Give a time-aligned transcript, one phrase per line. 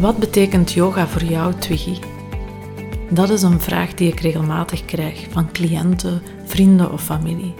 [0.00, 1.98] Wat betekent yoga voor jou, Twiggy?
[3.10, 7.54] Dat is een vraag die ik regelmatig krijg van cliënten, vrienden of familie.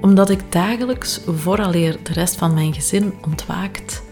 [0.00, 4.02] Omdat ik dagelijks, vooraleer de rest van mijn gezin ontwaakt,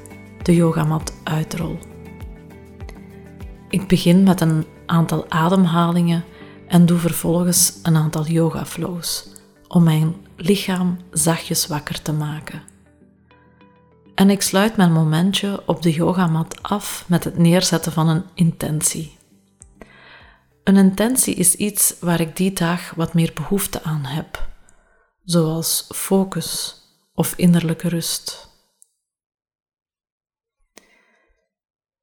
[0.43, 1.79] de yogamat uitrol.
[3.69, 6.25] Ik begin met een aantal ademhalingen
[6.69, 9.29] en doe vervolgens een aantal yoga flows
[9.69, 12.76] om mijn lichaam zachtjes wakker te maken.
[14.17, 19.19] En ik sluit mijn momentje op de yogamat af met het neerzetten van een intentie.
[20.65, 24.49] Een intentie is iets waar ik die dag wat meer behoefte aan heb,
[25.25, 26.81] zoals focus
[27.15, 28.51] of innerlijke rust.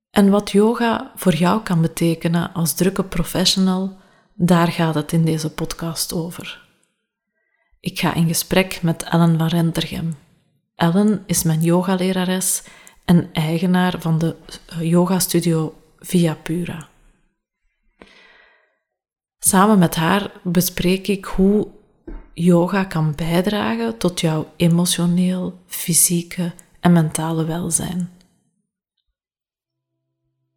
[0.09, 3.97] En wat yoga voor jou kan betekenen als drukke professional,
[4.33, 6.67] daar gaat het in deze podcast over.
[7.79, 10.15] Ik ga in gesprek met Ellen van Rentergem.
[10.83, 12.63] Ellen is mijn yogalerares
[13.05, 14.35] en eigenaar van de
[14.67, 16.89] eh, yogastudio Via Pura.
[19.39, 21.67] Samen met haar bespreek ik hoe
[22.33, 28.09] yoga kan bijdragen tot jouw emotioneel, fysieke en mentale welzijn.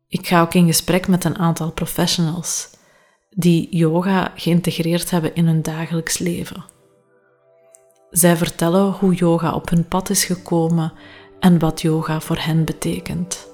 [0.09, 2.71] Ik ga ook in gesprek met een aantal professionals
[3.31, 6.76] die yoga geïntegreerd hebben in hun dagelijks leven.
[8.17, 10.93] Zij vertellen hoe yoga op hun pad is gekomen
[11.41, 13.53] en wat yoga voor hen betekent.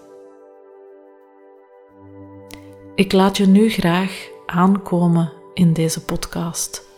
[2.94, 6.88] Ik laat je nu graag aankomen in deze podcast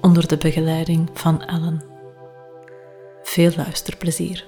[0.00, 1.82] onder de begeleiding van Ellen.
[3.22, 4.46] Veel luisterplezier.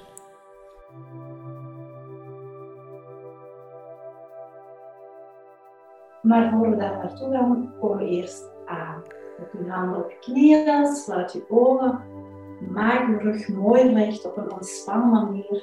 [6.22, 9.02] Maar voor we daar naartoe gaan, komen we eerst aan.
[9.38, 12.00] Met je handen op je knieën, sluit je ogen,
[12.68, 15.62] maak je rug mooi recht op een ontspannen manier.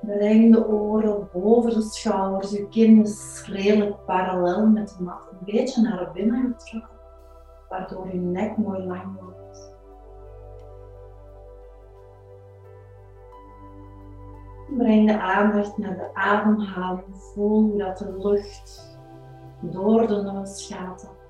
[0.00, 5.54] Breng de oren boven de schouders, je kin is redelijk parallel met de mat, een
[5.54, 6.98] beetje naar binnen getrokken,
[7.68, 9.70] waardoor je nek mooi lang wordt.
[14.76, 17.16] Breng de aandacht naar de ademhaling.
[17.16, 18.98] Voel hoe dat de lucht
[19.60, 21.20] door de neusgaten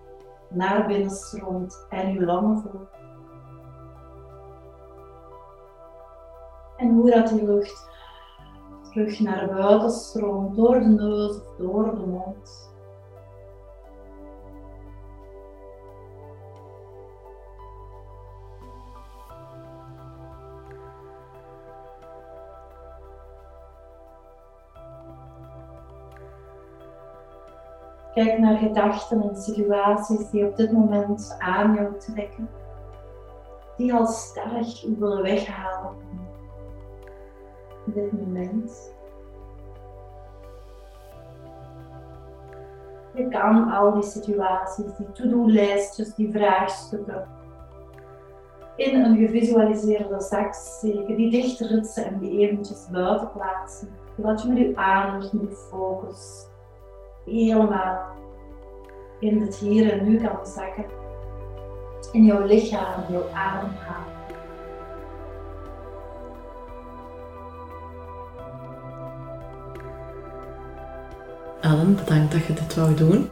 [0.55, 2.91] naar binnen stroomt en je longen voelt.
[6.77, 7.91] En hoe dat die lucht
[8.91, 12.72] terug naar buiten stroomt door de neus of door de mond.
[28.25, 32.49] Kijk naar gedachten en situaties die op dit moment aan jou trekken,
[33.77, 35.95] die al sterk willen weghalen
[37.87, 38.95] in dit moment.
[43.15, 47.27] Je kan al die situaties, die to-do-lijstjes, die vraagstukken
[48.77, 54.59] in een gevisualiseerde zak steken, die dichtritsen en die eventjes buiten plaatsen, zodat je met
[54.59, 56.51] je aandacht, met je focus
[57.25, 58.13] helemaal
[59.19, 60.85] in het hier en nu kan zakken.
[62.13, 64.13] In jouw lichaam, jouw ademhaling.
[71.61, 73.31] Ellen, bedankt dat je dit wou doen.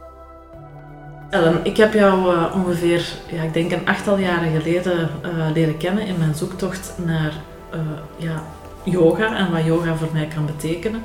[1.29, 5.77] Ellen, ik heb jou uh, ongeveer, ja, ik denk een achttal jaren geleden uh, leren
[5.77, 7.33] kennen in mijn zoektocht naar
[7.73, 7.79] uh,
[8.17, 8.43] ja,
[8.83, 11.01] yoga en wat yoga voor mij kan betekenen.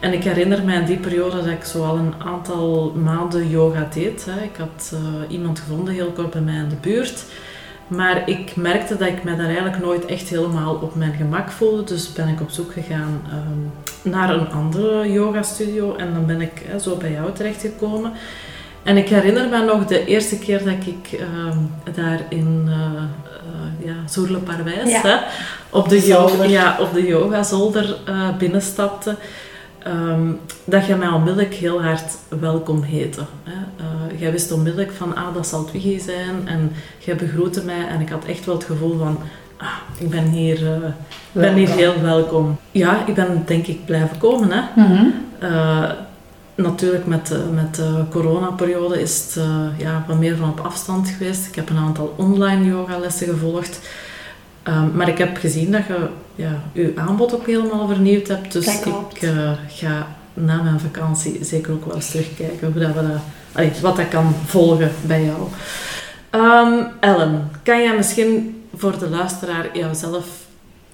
[0.00, 3.88] En ik herinner mij in die periode dat ik zo al een aantal maanden yoga
[3.92, 4.26] deed.
[4.30, 4.42] Hè.
[4.42, 7.24] Ik had uh, iemand gevonden heel kort bij mij in de buurt.
[7.88, 11.84] Maar ik merkte dat ik me daar eigenlijk nooit echt helemaal op mijn gemak voelde.
[11.84, 13.72] Dus ben ik op zoek gegaan um,
[14.12, 18.12] naar een andere yoga studio en dan ben ik zo bij jou terechtgekomen.
[18.82, 21.58] En ik herinner me nog de eerste keer dat ik ehm,
[21.94, 24.38] daar in uh, uh, ja, Zoerle
[24.86, 25.24] ja.
[25.70, 29.16] op, de yoga, ja, op de yogazolder uh, binnenstapte.
[29.88, 33.20] Um, dat je mij onmiddellijk heel hard welkom heette.
[33.42, 33.52] Hè.
[33.52, 36.48] Uh, jij wist onmiddellijk van, ah, dat zal Twiggy zijn.
[36.48, 39.18] En jij begroette mij en ik had echt wel het gevoel van,
[39.56, 40.88] ah, ik ben hier, uh,
[41.32, 42.58] ben hier heel welkom.
[42.70, 44.50] Ja, ik ben denk ik blijven komen.
[44.50, 44.60] Hè.
[44.74, 45.14] Mm -hmm.
[45.42, 45.90] uh,
[46.54, 49.44] natuurlijk met, de, met de coronaperiode is het
[49.76, 51.46] ja, wat meer van op afstand geweest.
[51.46, 53.80] Ik heb een aantal online yogalessen gevolgd.
[54.68, 56.08] Um, maar ik heb gezien dat je
[56.38, 58.52] ja, je aanbod ook helemaal vernieuwd hebt.
[58.52, 63.08] Dus ik uh, ga na mijn vakantie zeker ook wel eens terugkijken hoe dat we
[63.08, 63.20] dat,
[63.52, 65.48] allee, wat dat kan volgen bij jou.
[66.30, 70.26] Um, Ellen, kan jij misschien voor de luisteraar jouzelf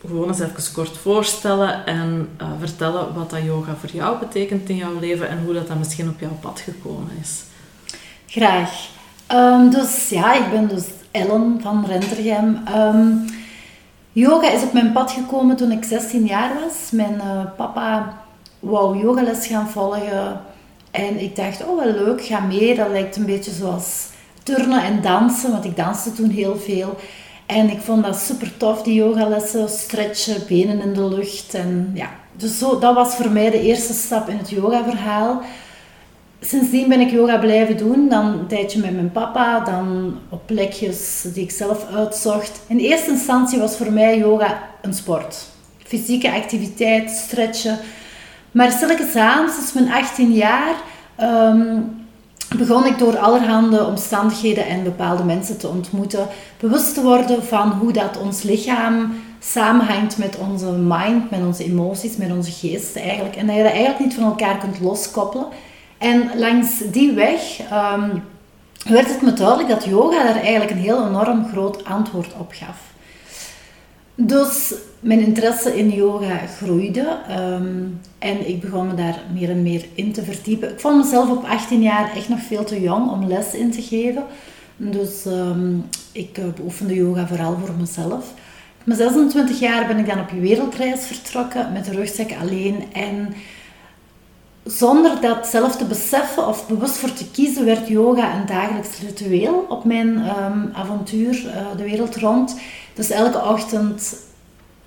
[0.07, 4.77] gewoon eens even kort voorstellen en uh, vertellen wat dat yoga voor jou betekent in
[4.77, 7.43] jouw leven en hoe dat, dat misschien op jouw pad gekomen is?
[8.27, 8.71] Graag.
[9.33, 12.63] Um, dus ja, ik ben dus Ellen van Rentergem.
[12.77, 13.25] Um,
[14.15, 16.91] Yoga is op mijn pad gekomen toen ik 16 jaar was.
[16.91, 18.17] Mijn uh, papa
[18.61, 20.41] wou yogales gaan volgen.
[20.91, 22.75] En ik dacht, oh wel leuk, ga mee.
[22.75, 24.07] Dat lijkt een beetje zoals
[24.43, 26.97] turnen en dansen, want ik danste toen heel veel.
[27.47, 31.55] En ik vond dat super tof, die yogalessen, stretchen, benen in de lucht.
[31.55, 35.43] En ja, dus zo, dat was voor mij de eerste stap in het yoga-verhaal
[36.47, 38.09] sindsdien ben ik yoga blijven doen.
[38.09, 42.61] Dan een tijdje met mijn papa, dan op plekjes die ik zelf uitzocht.
[42.67, 45.47] In eerste instantie was voor mij yoga een sport.
[45.79, 47.79] Fysieke activiteit, stretchen.
[48.51, 50.75] Maar stilletjes aan, sinds mijn 18 jaar,
[51.21, 52.05] um,
[52.57, 56.27] begon ik door allerhande omstandigheden en bepaalde mensen te ontmoeten,
[56.61, 62.17] bewust te worden van hoe dat ons lichaam samenhangt met onze mind, met onze emoties,
[62.17, 63.37] met onze geest eigenlijk.
[63.37, 65.47] En dat je dat eigenlijk niet van elkaar kunt loskoppelen.
[66.05, 68.23] En langs die weg um,
[68.85, 72.79] werd het me duidelijk dat yoga daar eigenlijk een heel enorm groot antwoord op gaf.
[74.15, 79.85] Dus mijn interesse in yoga groeide um, en ik begon me daar meer en meer
[79.95, 80.71] in te verdiepen.
[80.71, 83.83] Ik vond mezelf op 18 jaar echt nog veel te jong om les in te
[83.83, 84.25] geven.
[84.77, 88.33] Dus um, ik uh, beoefende yoga vooral voor mezelf.
[88.81, 93.35] Op mijn 26 jaar ben ik dan op wereldreis vertrokken met de rugzak alleen en
[94.65, 99.67] zonder dat zelf te beseffen of bewust voor te kiezen, werd yoga een dagelijks ritueel
[99.69, 102.57] op mijn um, avontuur uh, de wereld rond.
[102.95, 104.17] Dus elke ochtend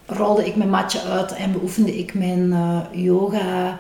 [0.06, 3.80] rolde ik mijn matje uit en beoefende ik mijn uh, yoga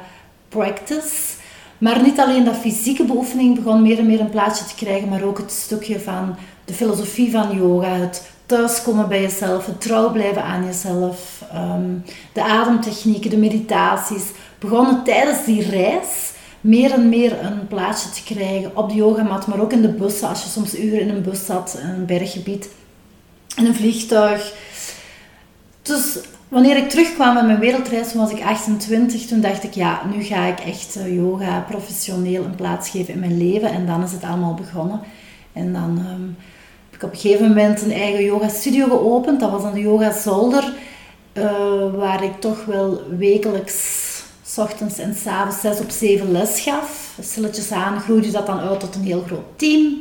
[0.49, 1.35] practice.
[1.77, 5.23] Maar niet alleen dat fysieke beoefening begon meer en meer een plaatsje te krijgen, maar
[5.23, 6.35] ook het stukje van
[6.65, 12.03] de filosofie van yoga, het thuiskomen bij jezelf, het trouw blijven aan jezelf, um,
[12.33, 14.23] de ademtechnieken, de meditaties
[14.59, 16.31] begonnen tijdens die reis
[16.61, 20.27] meer en meer een plaatsje te krijgen op de yogamat, maar ook in de bussen,
[20.27, 22.69] als je soms uren in een bus zat, in een berggebied,
[23.55, 24.53] in een vliegtuig.
[25.81, 30.01] Dus wanneer ik terugkwam met mijn wereldreis, toen was ik 28, toen dacht ik, ja,
[30.15, 33.69] nu ga ik echt eh, yoga professioneel een plaats geven in mijn leven.
[33.69, 34.99] En dan is het allemaal begonnen.
[35.53, 36.35] En dan um,
[36.89, 39.39] heb ik op een gegeven moment een eigen yoga studio geopend.
[39.39, 40.73] Dat was aan de Yoga Zolder,
[41.33, 41.43] uh,
[41.95, 44.06] waar ik toch wel wekelijks
[44.57, 47.15] s ochtends en s avonds zes op zeven les gaf.
[47.21, 49.95] Stilletjes aan groeide dat dan uit tot een heel groot team.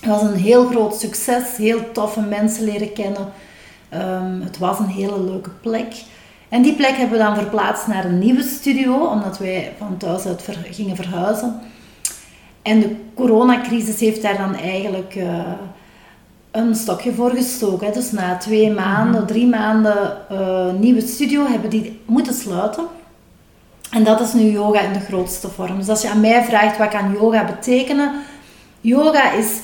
[0.00, 3.32] Het was een heel groot succes, heel toffe mensen leren kennen.
[3.94, 5.94] Um, het was een hele leuke plek.
[6.48, 10.26] En die plek hebben we dan verplaatst naar een nieuwe studio, omdat wij van thuis
[10.26, 11.60] uit gingen verhuizen.
[12.62, 15.42] En de coronacrisis heeft daar dan eigenlijk uh,
[16.50, 17.92] een stokje voor gestoken.
[17.92, 19.26] Dus na twee maanden, mhm.
[19.26, 22.84] drie maanden uh, nieuwe studio hebben die moeten sluiten.
[23.94, 25.78] En dat is nu yoga in de grootste vorm.
[25.78, 28.12] Dus als je aan mij vraagt wat kan yoga betekenen,
[28.80, 29.58] yoga is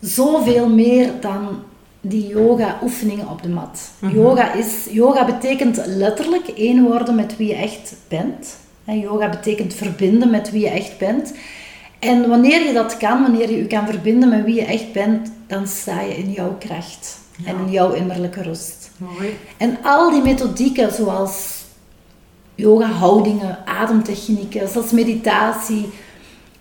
[0.00, 1.62] zoveel meer dan
[2.00, 3.90] die yoga oefeningen op de mat.
[3.98, 4.14] Mhm.
[4.14, 8.56] Yoga, is, yoga betekent letterlijk één worden met wie je echt bent.
[8.84, 11.34] yoga betekent verbinden met wie je echt bent.
[11.98, 15.32] En wanneer je dat kan, wanneer je je kan verbinden met wie je echt bent,
[15.46, 18.90] dan sta je in jouw kracht en in jouw innerlijke rust.
[18.96, 19.36] Mooi.
[19.56, 21.59] En al die methodieken zoals
[22.60, 25.88] yoga-houdingen, ademtechnieken, zelfs meditatie,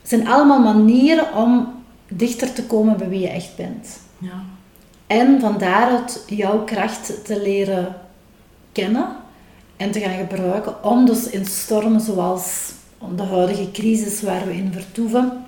[0.03, 1.73] zijn allemaal manieren om
[2.07, 3.99] dichter te komen bij wie je echt bent.
[4.17, 4.43] Ja.
[5.07, 7.95] En van daaruit jouw kracht te leren
[8.71, 9.07] kennen
[9.77, 12.71] en te gaan gebruiken om dus in stormen zoals
[13.15, 15.45] de huidige crisis waar we in vertoeven,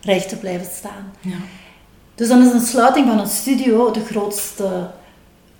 [0.00, 1.12] recht te blijven staan.
[1.20, 1.36] Ja.
[2.14, 4.90] Dus dan is een sluiting van een studio de grootste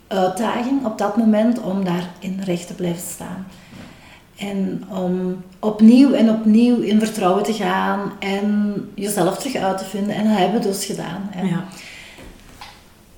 [0.06, 3.46] uitdaging op dat moment om daarin recht te blijven staan.
[4.40, 10.14] En om opnieuw en opnieuw in vertrouwen te gaan en jezelf terug uit te vinden.
[10.14, 11.30] En dat hebben we dus gedaan.
[11.42, 11.64] Ja.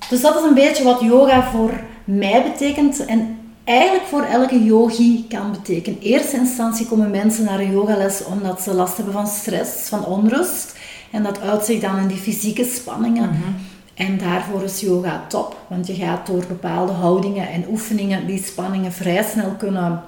[0.09, 3.05] Dus dat is een beetje wat yoga voor mij betekent.
[3.05, 6.01] En eigenlijk voor elke yogi kan betekenen.
[6.01, 10.05] In eerste instantie komen mensen naar een yogales omdat ze last hebben van stress, van
[10.05, 10.75] onrust.
[11.11, 13.29] En dat uitzicht dan in die fysieke spanningen.
[13.29, 13.51] Mhm.
[13.93, 18.91] En daarvoor is yoga top, want je gaat door bepaalde houdingen en oefeningen die spanningen
[18.91, 20.01] vrij snel kunnen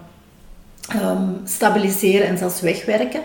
[0.88, 3.22] ehm, stabiliseren en zelfs wegwerken.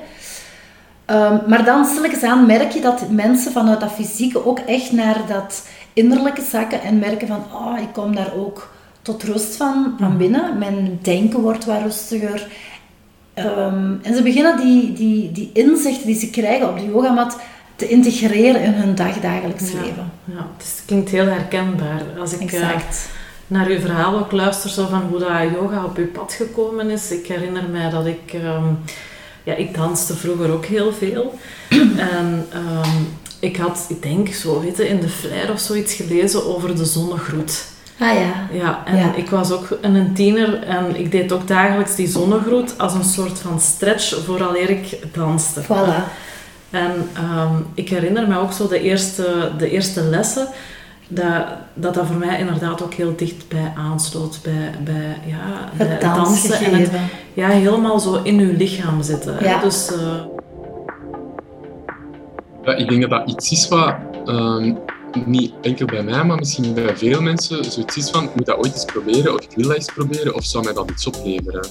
[1.06, 5.18] Um, maar dan stilletjes aan merk je dat mensen vanuit dat fysieke ook echt naar
[5.28, 10.08] dat innerlijke zakken en merken van, oh, ik kom daar ook tot rust van, van
[10.08, 10.16] mhm.
[10.16, 10.58] binnen.
[10.58, 12.46] Mijn denken wordt wat rustiger.
[13.34, 17.38] Ehm, en ze beginnen die, die, die inzichten die ze krijgen op de yogamat
[17.76, 20.12] te integreren in hun dagdagelijks leven.
[20.24, 22.02] Ja, het klinkt heel herkenbaar.
[22.18, 22.68] Als ik uh,
[23.50, 27.10] naar uw verhaal ook luister, zo van hoe dat yoga op uw pad gekomen is.
[27.10, 28.32] Ik herinner mij dat ik...
[28.34, 28.78] Um,
[29.42, 31.38] ja, ik danste vroeger ook heel veel.
[32.14, 33.08] en um,
[33.40, 37.64] ik had, ik denk zo, weet in de flyer of zoiets gelezen over de zonnegroet.
[37.98, 38.48] Ah ja.
[38.52, 42.94] Ja, en ik was ook een tiener en ik deed ook dagelijks die zonnegroet als
[42.94, 45.62] een soort van stretch vooraleer ik danste.
[45.62, 46.28] Voilà.
[46.70, 50.48] En um, ik herinner me ook zo de eerste, de eerste lessen,
[51.12, 54.40] dat, dat dat voor mij inderdaad ook heel dicht bij aansloot.
[54.42, 56.90] Bij, bij, ja, het dansen en het,
[57.34, 59.36] ja, helemaal zo in uw lichaam zitten.
[59.44, 59.60] Ja.
[59.60, 60.14] Dus, uh...
[62.62, 63.94] ja, ik denk dat dat iets is wat
[64.26, 64.74] uh,
[65.26, 68.56] niet enkel bij mij, maar misschien bij veel mensen zoiets is van, ik moet dat
[68.56, 71.66] ooit eens proberen, of ik wil dat eens proberen, of zou mij dat iets opleveren?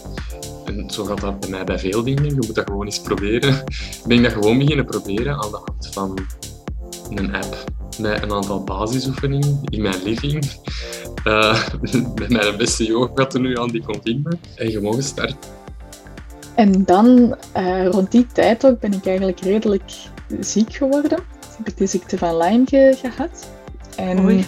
[0.65, 2.25] En zo gaat dat bij mij bij veel dingen.
[2.25, 3.53] Je moet dat gewoon eens proberen.
[4.03, 6.19] Ik denk dat gewoon beginnen proberen aan de hand van
[7.09, 10.51] een app met een aantal basisoefeningen in mijn living.
[11.25, 11.67] Uh,
[12.15, 14.39] met mijn beste yoga nu aan die kon vinden.
[14.55, 15.35] En gewoon gestart.
[16.55, 19.91] En dan, uh, rond die tijd ook, ben ik eigenlijk redelijk
[20.39, 21.17] ziek geworden.
[21.59, 23.49] Ik heb de ziekte van Lyme gehad.
[23.95, 24.45] En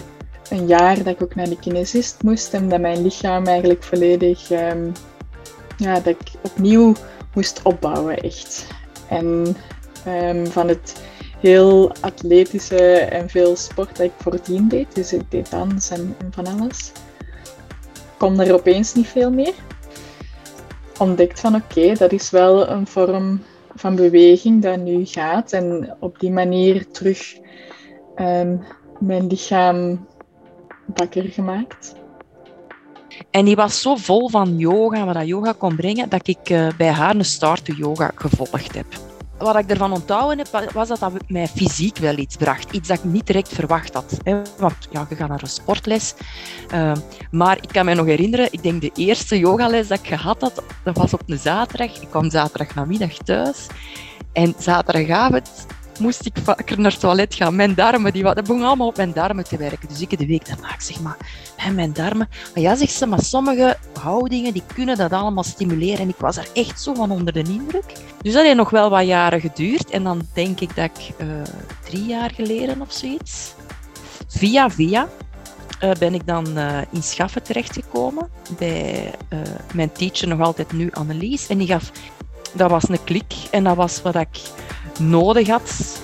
[0.50, 4.50] een jaar dat ik ook naar de kinesist moest en dat mijn lichaam eigenlijk volledig
[4.50, 4.92] um,
[5.76, 6.94] ja, dat ik opnieuw
[7.34, 8.66] moest opbouwen, echt.
[9.08, 9.56] En
[10.06, 10.96] um, van het
[11.42, 16.46] heel atletische en veel sport dat ik voordien deed, dus ik deed dans en, van
[16.46, 16.92] alles,
[18.16, 19.54] kon er opeens niet veel meer.
[20.98, 23.42] Ontdekt van oké, dat is wel een vorm
[23.74, 27.36] van beweging dat nu gaat en op die manier terug
[28.16, 28.64] um,
[28.98, 30.06] mijn lichaam
[30.86, 31.94] wakker gemaakt.
[33.30, 36.68] En die was zo vol van yoga, wat dat yoga kon brengen, dat ik uh,
[36.76, 39.11] bij haar een start to yoga gevolgd heb.
[39.42, 42.72] Wat ik ervan onthouden heb, was dat dat mij fysiek wel iets bracht.
[42.72, 44.16] Iets dat ik niet direct verwacht had.
[44.58, 46.14] Want ja, je gaat naar een sportles.
[46.74, 46.92] Uh,
[47.30, 50.62] maar ik kan me nog herinneren, ik denk de eerste yogales dat ik gehad had,
[50.84, 52.00] dat was op een zaterdag.
[52.00, 53.66] Ik kwam zaterdag namiddag thuis.
[54.32, 55.66] En zaterdagavond
[56.02, 57.56] moest ik vaker naar het toilet gaan.
[57.56, 59.88] Mijn darmen, die, dat begon allemaal op mijn darmen te werken.
[59.88, 61.16] Dus ik de week daarna, zeg maar,
[61.74, 62.28] mijn darmen.
[62.54, 65.98] Maar ja, zegt ze, maar sommige houdingen, die kunnen dat allemaal stimuleren.
[65.98, 67.92] En ik was er echt zo van onder de indruk.
[68.22, 69.90] Dus dat heeft nog wel wat jaren geduurd.
[69.90, 71.26] En dan denk ik dat ik uh,
[71.84, 73.52] drie jaar geleden of zoiets,
[74.28, 75.08] via via,
[75.82, 78.28] uh, ben ik dan uh, in Schaffen terechtgekomen.
[78.58, 79.14] Bij
[79.74, 81.46] mijn teacher nog altijd nu, Annelies.
[81.46, 81.90] En die gaf,
[82.52, 83.34] dat was een klik.
[83.50, 84.40] En dat was wat ik
[85.08, 86.00] nodig had.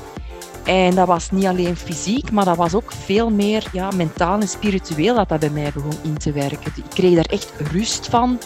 [0.65, 4.49] En dat was niet alleen fysiek, maar dat was ook veel meer ja, mentaal en
[4.49, 6.73] spiritueel dat dat bij mij begon in te werken.
[6.77, 8.39] Ik kreeg daar echt rust van.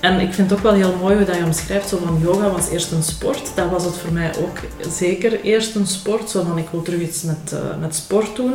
[0.00, 2.50] En ik vind het ook wel heel mooi hoe dat je omschrijft, zo van yoga
[2.50, 3.52] was eerst een sport.
[3.54, 4.58] Dat was het voor mij ook
[4.92, 6.30] zeker eerst een sport.
[6.30, 8.52] Zo van, ik wil terug iets met, uh, met sport doen.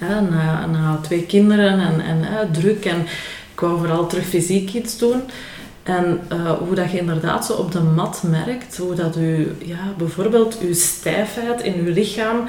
[0.00, 2.84] na, na, twee kinderen en, en druk.
[2.84, 3.00] En
[3.52, 5.22] ik wou vooral terug fysiek iets doen.
[5.88, 9.78] En uh, hoe dat je inderdaad zo op de mat merkt, hoe dat u, ja,
[9.98, 12.48] bijvoorbeeld uw stijfheid in uw lichaam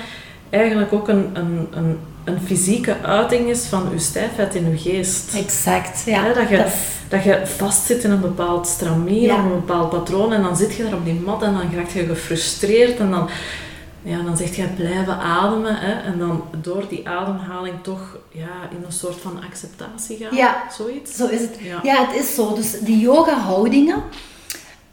[0.50, 5.36] eigenlijk ook een, een, een, een fysieke uiting is van uw stijfheid in uw geest.
[5.36, 6.34] Exact, ja.
[6.34, 6.66] dat, je,
[7.10, 7.24] dat...
[7.24, 9.38] je vastzit in een bepaald stramien, ja.
[9.38, 12.06] een bepaald patroon, en dan zit je daar op die mat en dan raak je
[12.06, 13.30] gefrustreerd en dan
[14.04, 18.84] ja, dan zegt je blijven ademen hè, en dan door die ademhaling toch ja, in
[18.86, 20.36] een soort van acceptatie gaan.
[20.36, 21.16] Ja, zoiets.
[21.16, 21.58] Zo is het.
[21.84, 22.06] Ja.
[22.06, 22.54] het is zo.
[22.54, 24.04] Dus die yoga-houdingen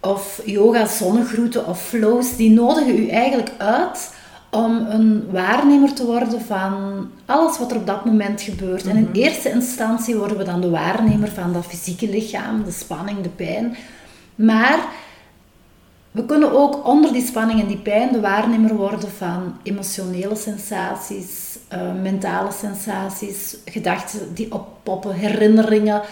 [0.00, 4.14] of yoga-zonnegroeten of flows, die nodigen u eigenlijk uit
[4.50, 8.86] om een waarnemer te worden van alles wat er op dat moment gebeurt.
[8.86, 9.16] En in mhm.
[9.16, 13.76] eerste instantie worden we dan de waarnemer van dat fysieke lichaam, de spanning, de pijn.
[14.34, 14.78] Maar
[16.16, 21.58] we kunnen ook onder die spanning en die pijn de waarnemer worden van emotionele sensaties,
[21.72, 26.02] uh, mentale sensaties, gedachten die oppoppen, herinneringen.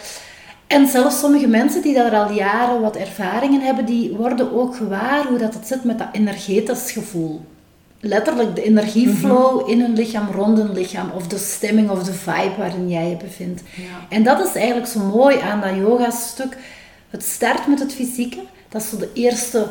[0.66, 5.26] En zelfs sommige mensen die daar al jaren wat ervaringen hebben, die worden ook gewaar
[5.26, 7.44] hoe dat het zit met dat energetisch gevoel.
[8.00, 9.70] Letterlijk de energieflow Mhm.
[9.70, 13.16] in hun lichaam, rond hun lichaam, of de stemming of de vibe waarin jij je
[13.16, 13.62] bevindt.
[13.76, 13.82] Ja.
[14.08, 16.56] En dat is eigenlijk zo mooi aan dat yoga-stuk.
[17.10, 19.66] Het start met het fysieke, dat is zo de eerste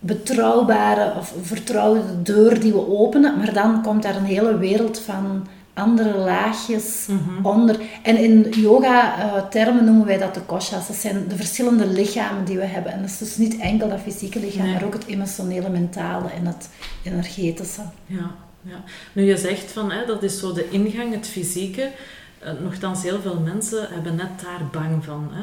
[0.00, 5.46] betrouwbare of vertrouwde deur die we openen, maar dan komt daar een hele wereld van
[5.74, 7.46] andere laagjes Mhm.
[7.46, 7.76] onder.
[8.02, 10.86] En in yoga-termen noemen wij dat de koshas.
[10.86, 12.92] Dat zijn de verschillende lichamen die we hebben.
[12.92, 14.74] En dat is dus niet enkel dat fysieke lichaam, Nee.
[14.74, 16.68] maar ook het emotionele, mentale en het
[17.02, 17.80] energetische.
[18.06, 18.30] Ja,
[18.62, 18.76] ja.
[19.12, 21.90] Nu je zegt van hè, dat is zo de ingang, het fysieke.
[22.38, 25.28] Eh, nochtans, heel veel mensen hebben net daar bang van.
[25.32, 25.42] Hè.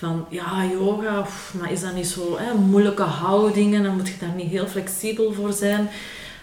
[0.00, 1.24] Van ja, yoga,
[1.58, 2.38] maar is dat niet zo
[2.68, 3.82] moeilijke houdingen?
[3.82, 5.88] Dan moet je daar niet heel flexibel voor zijn.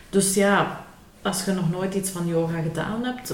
[0.10, 0.84] Dus ja,
[1.22, 3.34] als je nog nooit iets van yoga gedaan hebt,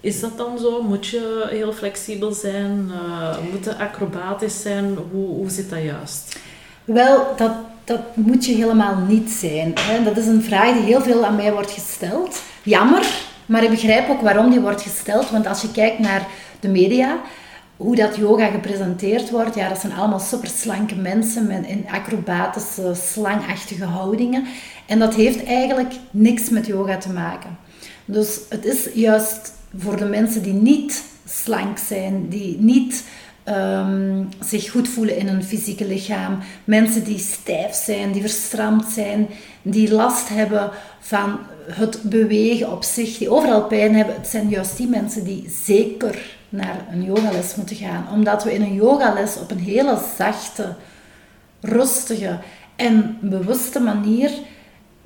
[0.00, 0.82] is dat dan zo?
[0.82, 2.90] Moet je heel flexibel zijn?
[2.92, 4.98] Eh, moet het acrobatisch zijn?
[5.10, 6.38] Hoe, hoe zit dat juist?
[6.84, 7.52] Wel, dat,
[7.84, 9.72] dat moet je helemaal niet zijn.
[9.80, 10.04] Hè.
[10.04, 12.42] Dat is een vraag die heel veel aan mij wordt gesteld.
[12.62, 13.06] Jammer,
[13.46, 15.30] maar ik begrijp ook waarom die wordt gesteld.
[15.30, 16.26] Want als je kijkt naar
[16.60, 17.20] de media,
[17.80, 23.84] hoe dat yoga gepresenteerd wordt, ja, dat zijn allemaal superslanke mensen met in acrobatische, slangachtige
[23.84, 24.44] houdingen.
[24.86, 27.58] En dat heeft eigenlijk niks met yoga te maken.
[28.04, 33.04] Dus het is juist voor de mensen die niet slank zijn, die niet
[33.44, 39.28] ehm, zich goed voelen in hun fysieke lichaam, mensen die stijf zijn, die verstramd zijn,
[39.62, 40.70] die last hebben
[41.00, 41.38] van
[41.70, 46.38] het bewegen op zich, die overal pijn hebben, het zijn juist die mensen die zeker
[46.50, 48.06] naar een yogales moeten gaan.
[48.12, 50.74] Omdat we in een yogales op een hele zachte,
[51.60, 52.38] rustige
[52.76, 54.30] en bewuste manier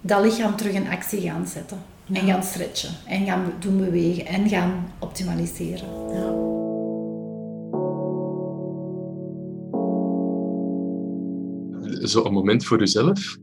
[0.01, 1.79] dat lichaam terug in actie gaan zetten.
[2.13, 2.91] En gaan stretchen.
[3.07, 4.27] En gaan doen bewegen.
[4.27, 5.89] En gaan optimaliseren.
[6.13, 6.53] Ja.
[12.07, 13.37] Zo een moment voor uzelf.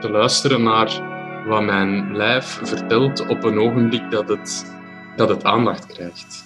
[0.00, 1.12] Te luisteren naar
[1.48, 4.74] wat mijn lijf vertelt op een ogenblik dat het,
[5.16, 6.44] dat het aandacht krijgt.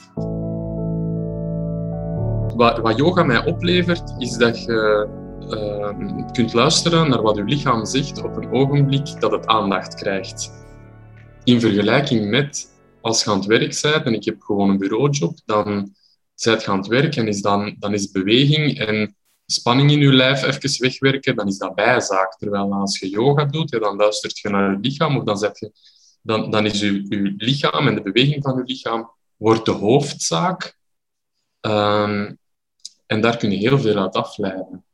[2.56, 5.08] Wat, yoga mij oplevert, is dat je
[5.50, 10.52] eh, kunt luisteren naar wat je lichaam zegt op een ogenblik dat het aandacht krijgt.
[11.44, 15.38] In vergelijking met als je aan het werk bent en ik heb gewoon een bureaujob,
[15.44, 15.94] dan
[16.34, 20.12] zijt je aan het werk en is dan, dan is beweging en spanning in je
[20.12, 22.38] lijf even wegwerken, dan is dat bijzaak.
[22.38, 25.58] Terwijl als je yoga doet, ja, dan luistert je naar je lichaam of dan, zet
[25.58, 25.72] je,
[26.22, 30.78] dan, dan is je lichaam en de beweging van je lichaam wordt de hoofdzaak.
[31.60, 32.34] Ehm,
[33.06, 34.84] en daar kun je heel veel uit afleiden.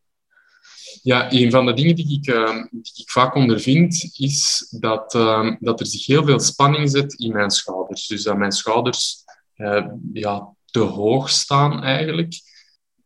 [1.03, 2.25] Ja, een van de dingen die ik,
[2.71, 7.33] die ik vaak ondervind, is dat, ehm, dat er zich heel veel spanning zet in
[7.33, 8.07] mijn schouders.
[8.07, 12.35] Dus dat mijn schouders eh, ja, te hoog staan eigenlijk.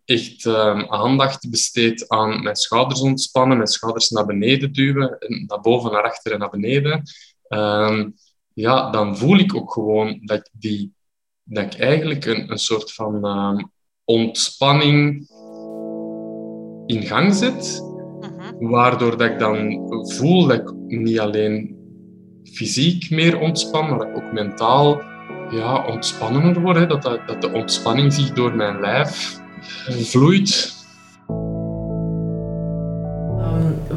[0.04, 0.46] Echt
[0.88, 6.02] aandacht besteed aan mijn schouders ontspannen, mijn schouders naar beneden duwen, en naar boven, naar
[6.02, 7.02] achter en naar beneden.
[7.48, 8.10] Ehm,
[8.52, 10.92] ja, dan voel ik ook gewoon dat ik, die,
[11.42, 13.64] dat ik eigenlijk een, een soort van ehm,
[14.04, 15.28] ontspanning
[16.86, 17.82] in gang zet,
[18.58, 21.76] waardoor dat ik dan voel dat ik niet alleen
[22.52, 25.02] fysiek meer ontspan, maar dat ik ook mentaal
[25.50, 26.76] ja, ontspannender word.
[26.76, 26.86] Hè.
[26.86, 29.40] Dat, dat, dat de ontspanning zich door mijn lijf
[29.88, 30.77] vloeit.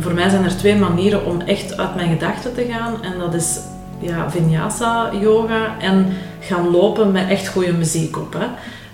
[0.01, 3.03] Voor mij zijn er twee manieren om echt uit mijn gedachten te gaan.
[3.03, 3.59] En dat is
[3.99, 8.33] ja, vinyasa yoga en gaan lopen met echt goede muziek op.
[8.33, 8.45] Hè.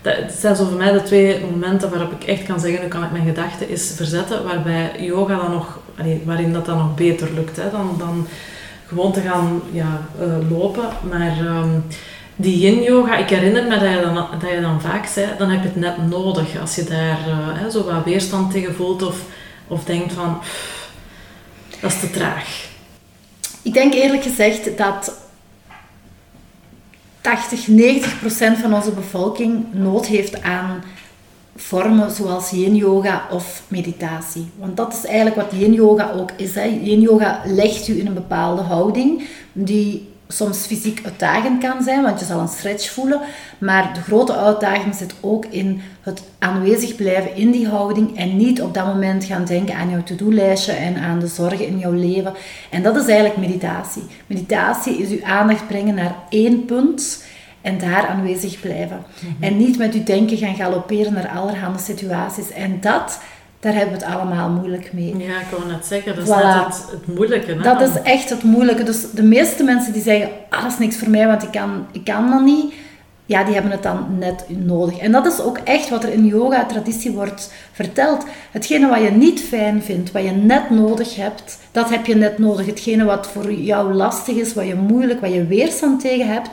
[0.01, 3.03] Dat zijn zo voor mij de twee momenten waarop ik echt kan zeggen, nu kan
[3.03, 5.79] ik mijn gedachten eens verzetten, waarbij yoga dan nog,
[6.23, 8.27] waarin dat dan nog beter lukt hè, dan, dan
[8.87, 10.89] gewoon te gaan ja, eh, lopen.
[11.09, 11.69] Maar ehm,
[12.35, 15.49] die yin yoga, ik herinner me dat je, dan, dat je dan vaak zei, dan
[15.49, 19.03] heb je het net nodig als je daar eh, hè, zo wat weerstand tegen voelt
[19.03, 19.21] of,
[19.67, 20.86] of denkt van, "Pff,
[21.81, 22.69] dat is te traag.
[23.61, 25.17] Ik denk eerlijk gezegd dat
[27.21, 30.83] 80, 90 procent van onze bevolking nood heeft aan
[31.55, 34.49] vormen zoals yin yoga of meditatie.
[34.55, 36.53] Want dat is eigenlijk wat yin yoga ook is.
[36.53, 42.19] Yin yoga legt u in een bepaalde houding die soms fysiek uitdagend kan zijn, want
[42.19, 43.21] je zal een stretch voelen.
[43.57, 48.61] Maar de grote uitdaging zit ook in het aanwezig blijven in die houding en niet
[48.61, 52.33] op dat moment gaan denken aan jouw to-do-lijstje en aan de zorgen in jouw leven.
[52.69, 54.03] En dat is eigenlijk meditatie.
[54.27, 57.25] Meditatie is uw aandacht brengen naar één punt
[57.61, 59.03] en daar aanwezig blijven.
[59.39, 62.51] En niet met uw denken gaan galopperen naar allerhande situaties.
[62.51, 63.19] En dat,
[63.59, 65.17] daar hebben we het allemaal moeilijk mee.
[65.17, 66.43] Ja, ik wou net zeggen, dat is Voilà.
[66.43, 67.51] net het, het moeilijke.
[67.51, 67.61] Hè?
[67.61, 68.83] Dat is echt het moeilijke.
[68.83, 71.85] Dus de meeste mensen die zeggen, ah, dat is niks voor mij, want ik kan,
[71.91, 72.73] ik kan dat niet.
[73.25, 74.97] ja, die hebben het dan net nodig.
[74.97, 78.25] En dat is ook echt wat er in yoga-traditie wordt verteld.
[78.51, 82.37] Hetgene wat je niet fijn vindt, wat je net nodig hebt, dat heb je net
[82.37, 82.65] nodig.
[82.65, 86.49] Hetgene wat voor jou lastig is, wat je moeilijk, wat je weerstand tegen hebt,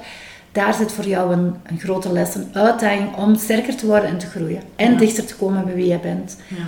[0.52, 4.18] daar zit voor jou een, een grote les, een uitdaging om sterker te worden en
[4.18, 4.62] te groeien.
[4.76, 6.36] En dichter te komen bij wie je bent.
[6.48, 6.64] Ja.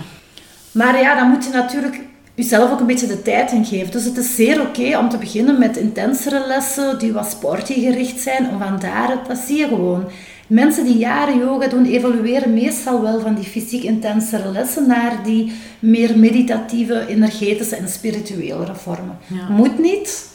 [0.77, 1.99] Maar ja, dan moet je natuurlijk
[2.33, 3.91] jezelf ook een beetje de tijd in geven.
[3.91, 8.19] Dus het is zeer oké om te beginnen met intensere lessen die wat sporty gericht
[8.19, 8.49] zijn.
[8.49, 10.05] Om van daaruit, dat zie je gewoon.
[10.47, 15.51] Mensen die jaren yoga doen, evolueren meestal wel van die fysiek intensere lessen naar die
[15.79, 19.17] meer meditatieve, energetische en spirituele vormen.
[19.49, 20.29] Moet niet,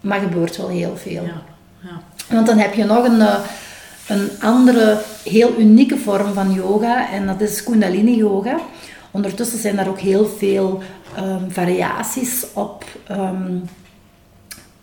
[0.00, 1.22] maar gebeurt wel heel veel.
[1.22, 1.42] Ja.
[1.82, 2.00] Ja.
[2.34, 3.38] Want dan heb je nog een, eh,
[4.08, 8.60] een andere, heel unieke vorm van yoga en dat is Kundalini yoga.
[9.10, 10.82] Ondertussen zijn daar ook heel veel
[11.18, 13.62] um, variaties op um,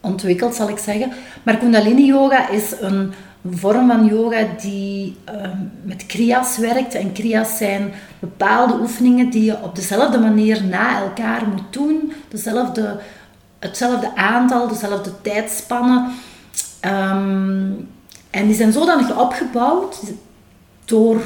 [0.02, 1.12] ontwikkeld, zal ik zeggen.
[1.44, 3.14] Maar Kundalini Yoga is een
[3.52, 6.96] vorm van yoga die um, met kriyas werkt.
[6.96, 12.14] En kriyas zijn bepaalde oefeningen die je op dezelfde manier na elkaar moet doen.
[12.30, 13.00] Dezelfde,
[13.60, 16.12] hetzelfde aantal, dezelfde tijdspannen.
[18.30, 20.00] en die zijn zodanig opgebouwd
[20.88, 21.22] door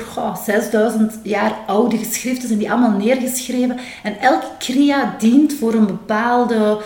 [0.46, 3.78] 6000 jaar oude geschriften zijn die allemaal neergeschreven.
[4.04, 6.82] En elke kriya dient voor een bepaalde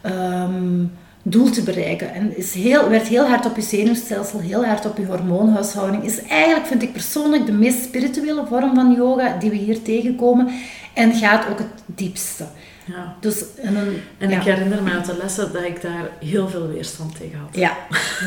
[0.00, 0.84] ehm,
[1.22, 2.14] doel te bereiken.
[2.14, 6.04] En is heel, werd heel hard op je zenuwstelsel, heel hard op je hormoonhuishouding.
[6.04, 10.48] Is eigenlijk, vind ik persoonlijk, de meest spirituele vorm van yoga die we hier tegenkomen.
[10.94, 12.44] En gaat ook het diepste.
[12.84, 13.14] Ja.
[13.20, 16.68] Dus, en, een, en ik herinner me uit de lessen dat ik daar heel veel
[16.68, 17.48] weerstand tegen had.
[17.56, 17.76] Ja,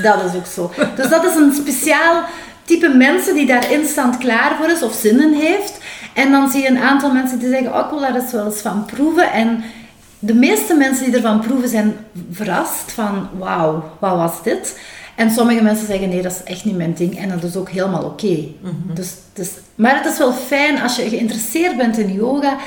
[0.02, 0.72] dat is ook zo.
[0.96, 2.24] Dus dat is een speciaal
[2.66, 5.78] type mensen die daar instant klaar voor is of zin in heeft.
[6.14, 8.46] En dan zie je een aantal mensen die zeggen, oh, ik wil daar eens wel
[8.46, 9.32] eens van proeven.
[9.32, 9.64] En
[10.20, 11.96] de meeste mensen die ervan proeven zijn
[12.32, 14.80] verrast van, wauw, wat was dit?
[15.16, 17.18] En sommige mensen zeggen, nee, dat is echt niet mijn ding.
[17.18, 18.48] En dat is ook helemaal oké.
[18.62, 18.94] Mhm.
[18.94, 22.58] dus, dus, maar het is wel fijn als je geïnteresseerd bent in yoga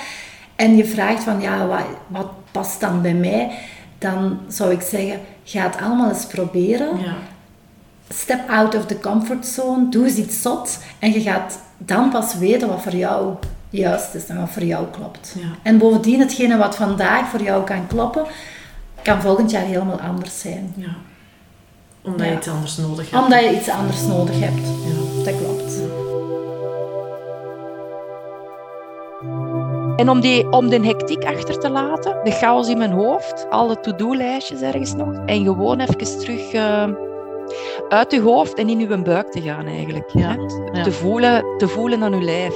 [0.56, 3.50] en je vraagt van, ja, wat, wat past dan bij mij?
[3.98, 6.88] Dan zou ik zeggen, ga het allemaal eens proberen.
[6.98, 7.16] Ja
[8.08, 12.34] step out of the comfort zone, doe eens iets zot en je gaat dan pas
[12.34, 13.34] weten wat voor jou
[13.70, 15.34] juist is en wat voor jou klopt.
[15.38, 15.48] Ja.
[15.62, 18.24] En bovendien, hetgene wat vandaag voor jou kan kloppen,
[19.02, 20.74] kan volgend jaar helemaal anders zijn.
[20.76, 20.94] Ja.
[22.02, 23.22] Omdat je iets anders nodig hebt.
[23.22, 24.66] Omdat je iets anders nodig hebt.
[24.66, 25.24] Ja.
[25.24, 25.80] Dat klopt.
[29.96, 33.80] En om, die, om de hectiek achter te laten, de chaos in mijn hoofd, alle
[33.80, 36.52] to-do-lijstjes ergens nog, en gewoon even terug...
[36.52, 36.88] Uh,
[37.88, 40.10] uit je hoofd en in je buik te gaan eigenlijk.
[40.10, 40.36] Ja.
[40.82, 42.54] Te, voelen, te voelen aan je lijf.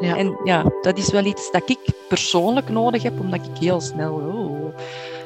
[0.00, 0.16] Ja.
[0.16, 4.12] En ja, dat is wel iets dat ik persoonlijk nodig heb, omdat ik heel snel
[4.12, 4.74] oh,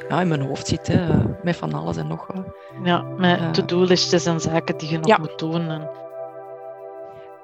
[0.09, 1.05] ja, in mijn hoofd zit hè,
[1.43, 2.45] met van alles en nog wat.
[2.83, 5.69] Ja, met uh, to-do-listjes en zaken die je nog moet doen.
[5.69, 5.89] En...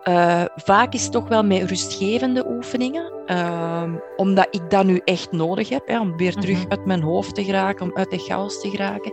[0.03, 3.83] Uh, vaak is het toch wel met rustgevende oefeningen, uh,
[4.15, 6.69] omdat ik dat nu echt nodig heb, hè, om weer terug mhm.
[6.69, 9.11] uit mijn hoofd te geraken, om uit de chaos te geraken.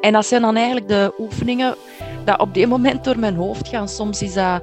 [0.00, 1.74] En dat zijn dan eigenlijk de oefeningen
[2.24, 3.88] dat op dit moment door mijn hoofd gaan.
[3.88, 4.62] Soms is dat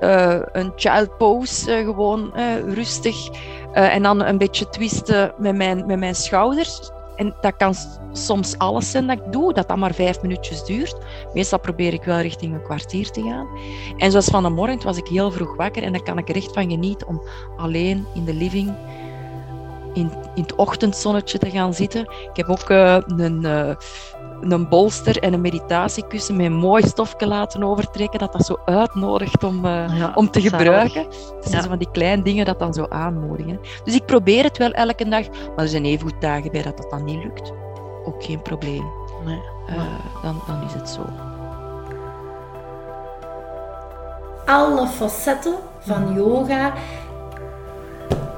[0.00, 2.32] uh, een child pose, uh, gewoon
[2.66, 3.28] rustig,
[3.72, 6.90] en dan een beetje twisten met mijn, met mijn schouders.
[7.16, 7.74] En dat kan
[8.12, 10.96] soms alles zijn dat ik doe, dat dat maar vijf minuutjes duurt.
[11.34, 13.48] Meestal probeer ik wel richting een kwartier te gaan.
[13.96, 16.36] En zoals van de morgen was ik heel vroeg wakker en daar kan ik er
[16.36, 17.22] echt van genieten om
[17.56, 18.74] alleen in de living
[19.94, 22.00] in, in het ochtendzonnetje te gaan zitten.
[22.00, 23.74] Ik heb ook uh, een, uh,
[24.52, 29.44] een bolster en een meditatiekussen met een mooi stofje laten overtrekken, dat dat zo uitnodigt
[29.44, 31.06] om, uh, om te gebruiken.
[31.40, 33.60] Dat zijn van die kleine dingen dat dan zo aanmoedigen.
[33.84, 36.76] Dus ik probeer het wel elke dag, maar er zijn even goed dagen bij dat
[36.76, 37.52] dat dan niet lukt.
[38.04, 38.84] Ook geen probleem.
[39.24, 39.40] Nee.
[39.68, 39.76] Uh,
[40.22, 41.02] dan, dan is het zo.
[44.46, 46.72] Alle facetten van yoga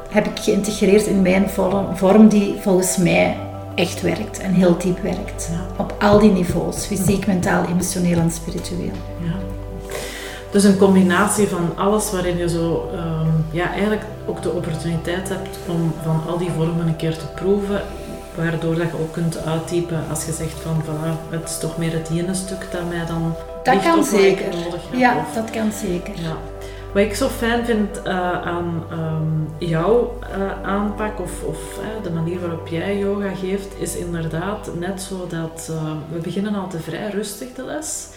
[0.08, 1.50] heb ik geïntegreerd in mijn
[1.94, 3.45] vorm die volgens mij
[3.76, 5.50] echt werkt en heel diep werkt.
[5.76, 8.96] Op al die niveaus, fysiek, mentaal, emotioneel en spiritueel.
[9.18, 9.34] Ja.
[10.50, 15.58] Dus een combinatie van alles waarin je zo ehm, ja, eigenlijk ook de opportuniteit hebt
[15.68, 17.82] om van al die vormen een keer te proeven,
[18.34, 21.92] waardoor dat je ook kunt uittypen als je zegt van voilà, het is toch meer
[21.92, 24.54] het ene stuk dat mij dan dat kan zeker.
[24.64, 26.14] nodig Ja, dat kan zeker.
[26.22, 26.36] Ja.
[26.96, 32.10] Wat ik zo fijn vind uh, aan um, jouw uh, aanpak of, of uh, de
[32.10, 35.72] manier waarop jij yoga geeft, is inderdaad net zo dat
[36.12, 38.08] we beginnen altijd vrij rustig de les.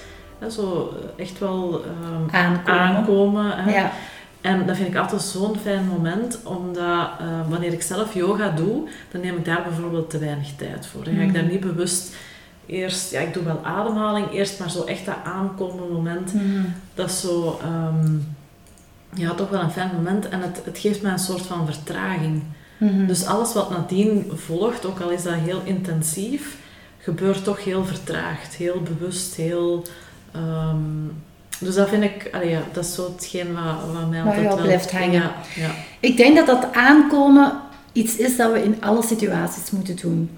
[0.52, 2.66] zo echt wel um, aankomen.
[2.68, 3.92] aankomen ja.
[4.42, 7.10] En dat vind ik altijd zo'n fijn moment, omdat
[7.50, 11.04] wanneer ik zelf yoga doe, dan neem ik daar bijvoorbeeld te weinig tijd voor.
[11.04, 11.52] Dan ga ik daar mhm.
[11.52, 12.16] niet bewust
[12.66, 16.34] eerst, ja, ik doe wel ademhaling eerst, maar zo echt dat aankomen moment,
[16.94, 18.16] dat is zo, ehm,
[19.14, 22.44] ja, toch wel een fijn moment en het, het geeft mij een soort van vertraging.
[22.78, 23.06] Mhm.
[23.06, 26.58] Dus alles wat nadien volgt, ook al is dat heel intensief,
[26.98, 29.84] gebeurt toch heel vertraagd, heel bewust, heel...
[30.32, 30.78] ehm,
[31.60, 34.58] dus dat vind ik, allee, ja, dat is zo hetgeen wat, wat mij altijd wel...
[34.58, 35.12] blijft hangen.
[35.12, 35.72] Ja, ja.
[36.00, 37.52] Ik denk dat dat aankomen
[37.92, 40.38] iets is dat we in alle situaties moeten doen.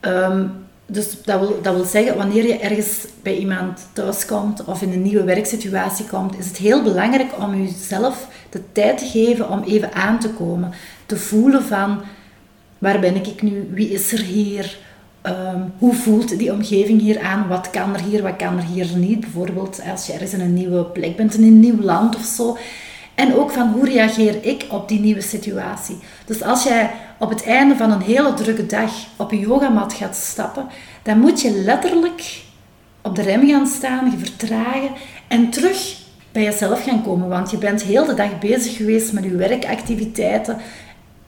[0.00, 0.46] Ehm,
[0.86, 5.02] dus dat wil, dat wil zeggen, wanneer je ergens bij iemand thuiskomt of in een
[5.02, 9.92] nieuwe werksituatie komt, is het heel belangrijk om jezelf de tijd te geven om even
[9.92, 10.72] aan te komen.
[11.06, 12.00] Te voelen van,
[12.78, 13.68] waar ben ik nu?
[13.70, 14.78] Wie is er hier?
[15.22, 17.48] Ehm, hoe voelt die omgeving hier aan?
[17.48, 19.20] Wat kan er hier, wat kan er hier niet?
[19.20, 22.56] Bijvoorbeeld als je ergens in een nieuwe plek bent, in een nieuw land of zo.
[23.14, 25.98] En ook van hoe reageer ik op die nieuwe situatie.
[26.24, 26.90] Dus als jij
[27.24, 30.66] op het einde van een hele drukke dag op je yogamat gaat stappen,
[31.02, 32.42] dan moet je letterlijk
[33.02, 34.90] op de rem gaan staan, je vertragen
[35.28, 35.96] en terug
[36.32, 37.28] bij jezelf gaan komen.
[37.28, 40.56] Want je bent heel de dag bezig geweest met je werkactiviteiten.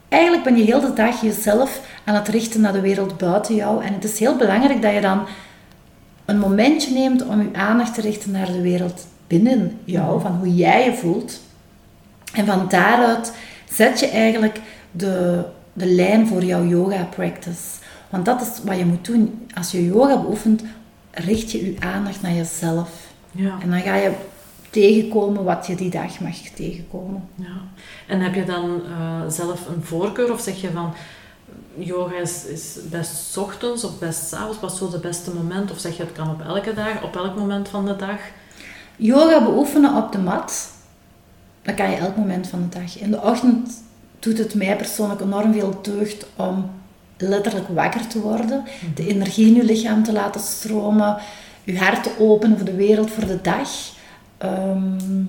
[0.08, 3.84] Eigenlijk ben je heel de dag jezelf aan het richten naar de wereld buiten jou.
[3.84, 5.26] En het is heel belangrijk dat je dan
[6.24, 10.54] een momentje neemt om je aandacht te richten naar de wereld binnen jou, van hoe
[10.54, 11.40] jij je voelt.
[12.32, 13.32] En van daaruit
[13.70, 15.44] zet je eigenlijk de,
[15.76, 17.78] de lijn voor jouw yoga practice.
[18.10, 19.46] Want dat is wat je moet doen.
[19.54, 20.62] Als je yoga beoefent,
[21.10, 22.90] richt je je aandacht naar jezelf.
[23.30, 23.58] ja.
[23.62, 24.12] En dan ga je
[24.70, 27.28] tegenkomen wat je die dag mag tegenkomen.
[27.34, 27.60] Ja.
[28.06, 30.92] En heb je dan eh, zelf een voorkeur of zeg je van
[31.78, 35.70] yoga is, is best ochtends of best 's avonds, wat is zo de beste moment?
[35.70, 38.18] Of zeg je het kan op elke dag, op elk moment van de dag?
[38.96, 40.70] Yoga beoefenen op de mat,
[41.62, 42.98] dat kan je elk moment van de dag.
[42.98, 43.84] In de ochtend
[44.18, 46.70] doet het mij persoonlijk enorm veel deugd om
[47.16, 51.16] letterlijk wakker te worden, de energie in je lichaam te laten stromen,
[51.64, 53.68] je hart te openen voor de wereld, voor de dag.
[54.38, 55.24] Ehm,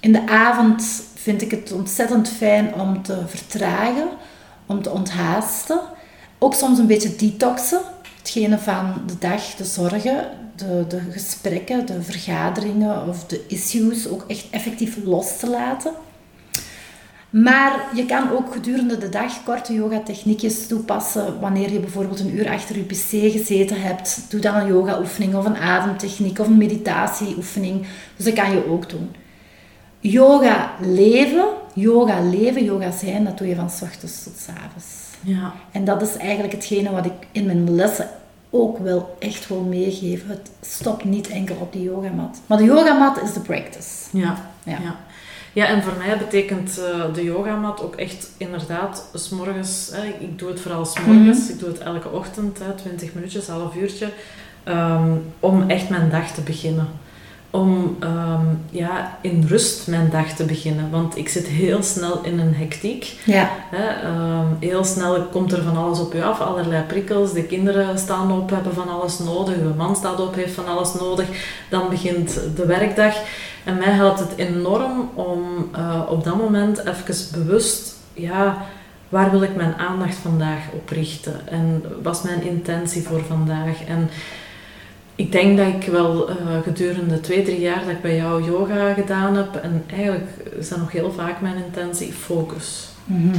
[0.00, 4.08] in de avond vind ik het ontzettend fijn om te vertragen,
[4.66, 5.80] om te onthaasten.
[6.38, 7.80] Ook soms een beetje detoxen.
[8.18, 14.24] Hetgene van de dag, de zorgen, de, de gesprekken, de vergaderingen of de issues ook
[14.26, 15.92] echt effectief los te laten.
[17.30, 21.40] Maar je kan ook gedurende de dag korte yoga-techniekjes toepassen.
[21.40, 25.44] Wanneer je bijvoorbeeld een uur achter je pc gezeten hebt, doe dan een yoga-oefening of
[25.44, 27.86] een ademtechniek of een meditatieoefening.
[28.16, 29.10] Dus dat kan je ook doen.
[30.00, 34.86] Yoga leven, yoga leven, yoga zijn, dat doe je van s ochtends tot s avonds.
[35.20, 35.52] Ja.
[35.70, 38.08] En dat is eigenlijk hetgene wat ik in mijn lessen
[38.50, 40.28] ook wel echt wil meegeven.
[40.28, 42.40] Het stopt niet enkel op de yogamat.
[42.46, 43.88] Maar de yogamat is de practice.
[44.12, 44.36] Ja.
[44.64, 44.78] Ja.
[44.82, 44.96] Ja.
[45.52, 45.66] Ja.
[45.66, 50.48] en voor mij betekent eh, de yogamat ook echt inderdaad, s morgens, hè, ik doe
[50.48, 54.08] het vooral s morgens, ik doe het elke ochtend, hè, 20 minuutjes, half uurtje,
[54.64, 55.10] ehm,
[55.40, 56.88] om echt mijn dag te beginnen.
[57.52, 62.38] Om ehm, ja, in rust mijn dag te beginnen, want ik zit heel snel in
[62.38, 63.16] een hectiek.
[63.24, 67.32] Ja, Hè, ehm, heel snel komt er van alles op je af, allerlei prikkels.
[67.32, 69.54] De kinderen staan op, hebben van alles nodig.
[69.54, 71.26] De man staat op, heeft van alles nodig.
[71.68, 73.14] Dan begint de werkdag.
[73.64, 78.66] En mij helpt het enorm om eh, op dat moment even bewust, ja,
[79.08, 81.48] waar wil ik mijn aandacht vandaag op richten?
[81.48, 83.84] En wat is mijn intentie voor vandaag?
[83.84, 84.10] En
[85.14, 88.92] ik denk dat ik wel eh, gedurende twee, drie jaar dat ik bij jou yoga
[88.92, 92.88] gedaan heb, en eigenlijk is dat nog heel vaak mijn intentie, focus.
[93.04, 93.38] Mhm.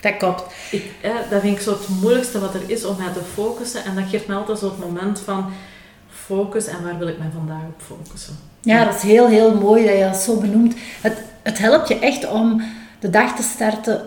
[0.00, 0.44] dat klopt.
[0.70, 3.84] Ik, eh, dat vind ik zo het moeilijkste wat er is om mij te focussen.
[3.84, 5.52] En dat geeft me altijd zo het moment van
[6.10, 8.36] focus en waar wil ik mij vandaag op focussen.
[8.64, 10.74] Ja, dat is heel, heel mooi dat je dat zo benoemt.
[11.00, 12.62] Het, het helpt je echt om
[13.00, 14.00] de dag te starten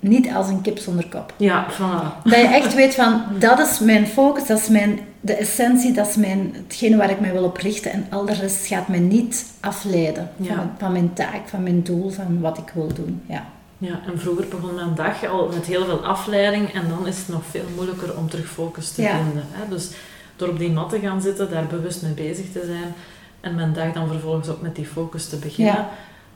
[0.00, 1.32] niet als een kip zonder kop.
[1.36, 2.22] Ja, voilà.
[2.24, 6.08] Dat je echt weet van, dat is mijn focus, dat is mijn, de essentie, dat
[6.08, 7.92] is mijn, hetgene waar ik mij wil op richten.
[7.92, 10.30] En al de rest gaat mij niet afleiden
[10.78, 13.22] van, mijn taak, van mijn doel, van wat ik wil doen.
[13.28, 13.44] Ja.
[13.78, 17.28] Ja, en vroeger begon mijn dag al met heel veel afleiding en dan is het
[17.28, 19.16] nog veel moeilijker om terug focus te Ja.
[19.16, 19.44] vinden.
[19.50, 19.68] Hè?
[19.68, 19.88] Dus
[20.36, 22.94] door op die mat te gaan zitten, daar bewust mee bezig te zijn
[23.44, 25.90] en mijn dag dan vervolgens ook met die focus te beginnen, Ja.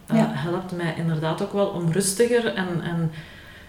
[0.07, 3.11] eh, helpt mij inderdaad ook wel om rustiger en, en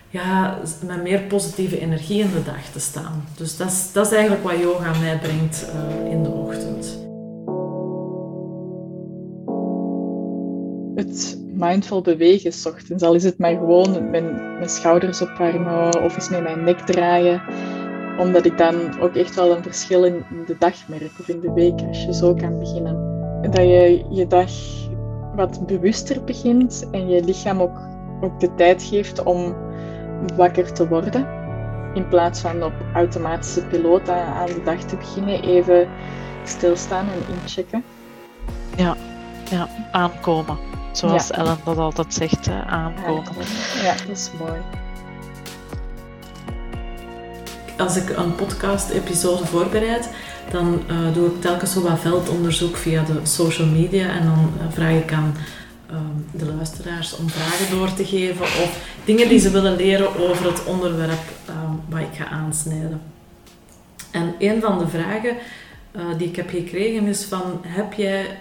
[0.10, 3.26] ja, met meer positieve energie in de dag te staan.
[3.38, 7.08] Dus dat is, dat is eigenlijk wat yoga mij brengt eh, in de ochtend.
[11.00, 13.04] het mindful bewegen s ochtends.
[13.04, 17.42] Al is het maar gewoon mijn, mijn schouders opwarmen of eens met mijn nek draaien.
[18.18, 21.54] Omdat ik dan ook echt wel een verschil in de dag merk of in de
[21.54, 23.09] week als je zo kan beginnen.
[23.42, 24.52] Dat je je dag
[25.36, 27.80] wat bewuster begint en je lichaam ook,
[28.22, 29.56] ook de tijd geeft om
[30.36, 31.28] wakker te worden.
[31.94, 35.90] in plaats van op automatische piloot aan de dag te beginnen, even
[36.44, 37.84] stilstaan en inchecken.
[38.76, 38.96] Ja,
[39.50, 40.58] ja aankomen.
[40.92, 43.24] Zoals Ellen dat altijd zegt, aankomen.
[43.84, 44.62] Ja, dat is mooi.
[47.78, 50.10] Als ik een podcast-episode voorbereid,
[50.52, 54.74] dan uh, doe ik telkens zo wat veldonderzoek via de social media en dan uh,
[54.74, 55.36] vraag ik aan
[55.92, 60.46] um, de luisteraars om vragen door te geven of dingen die ze willen leren over
[60.46, 63.02] het onderwerp um, wat ik ga aansnijden.
[64.12, 65.36] En een van de vragen
[65.96, 68.38] uh, die ik heb gekregen is van, heb jij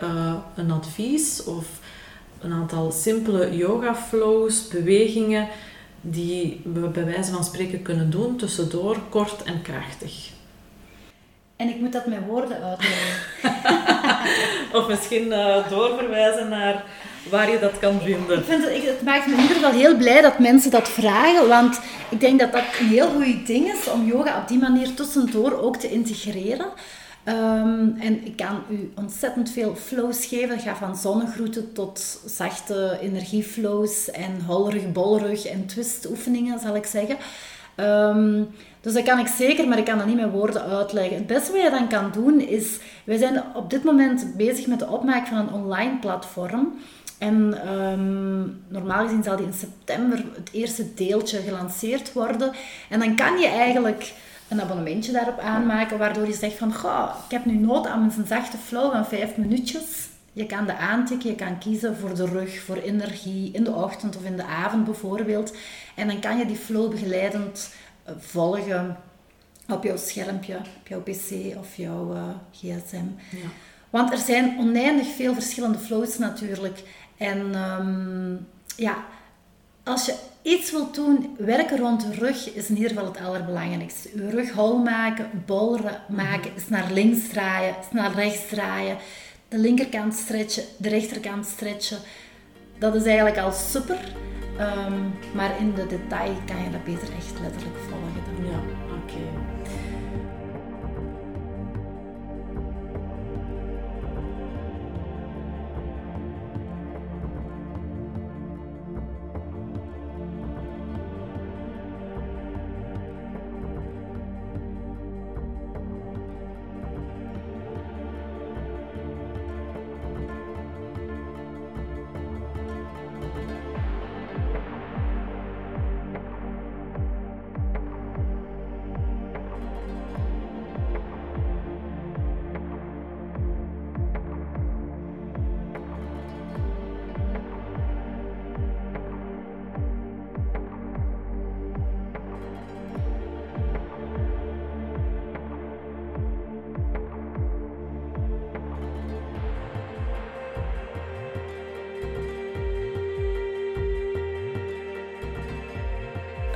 [0.55, 1.67] een advies of
[2.41, 5.49] een aantal simpele yoga flows, bewegingen
[6.01, 10.37] die we bij wijze van spreken kunnen doen tussendoor, kort en krachtig.
[11.59, 13.21] En ik moet dat met woorden uitleggen.
[14.79, 16.85] of misschien uh, doorverwijzen naar
[17.31, 18.39] waar je dat kan vinden.
[18.39, 21.49] Ik vind het, het maakt me in ieder geval heel blij dat mensen dat vragen,
[21.49, 24.95] want ik denk dat dat een heel goed ding is om yoga op die manier
[24.95, 26.67] tussendoor ook te integreren.
[27.25, 30.51] Um, en ik kan u ontzettend veel flows geven.
[30.51, 37.17] Het gaat van zonnegroeten tot zachte energieflows en holrig, bolrig en twistoefeningen, zal ik zeggen.
[37.81, 38.49] Um,
[38.81, 41.17] dus dat kan ik zeker, maar ik kan dat niet met woorden uitleggen.
[41.17, 42.79] Het beste wat je dan kan doen is...
[43.05, 46.75] Wij zijn op dit moment bezig met de opmaak van een online platform.
[47.19, 52.53] En um, normaal gezien zal die in september het eerste deeltje gelanceerd worden.
[52.89, 54.13] En dan kan je eigenlijk
[54.49, 58.27] een abonnementje daarop aanmaken, waardoor je zegt van, goh, ik heb nu nood aan een
[58.27, 60.09] zachte flow van vijf minuutjes.
[60.39, 64.17] Je kan de aantikken, je kan kiezen voor de rug, voor energie, in de ochtend
[64.17, 65.57] of in de avond bijvoorbeeld.
[65.95, 67.75] En dan kan je die flow begeleidend
[68.05, 68.97] eh, volgen
[69.69, 72.23] op jouw schermpje, op jouw pc of jouw uh,
[72.53, 73.07] gsm.
[73.31, 73.49] Ja.
[73.91, 76.83] Want er zijn oneindig veel verschillende flows natuurlijk.
[77.17, 78.47] En um,
[78.77, 79.05] ja,
[79.85, 84.09] als je iets wilt doen, werken rond de rug is in ieder geval het allerbelangrijkste.
[84.15, 88.97] Je rug hol maken, bol maken, is naar links draaien, is naar rechts draaien.
[89.49, 91.99] De linkerkant stretchen, de rechterkant stretchen.
[92.79, 93.99] Dat is eigenlijk al super.
[94.61, 98.28] Um, maar in de detail kan je dat beter echt letterlijk volgen.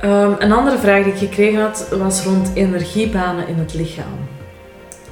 [0.03, 4.27] Um, een andere vraag die ik gekregen had was rond energiebanen in het lichaam.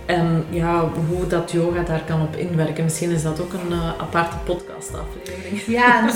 [0.06, 2.84] En ja, hoe dat yoga daar kan op inwerken.
[2.84, 5.62] Misschien is dat ook een uh, aparte podcastaflevering.
[5.78, 6.14] Ja, een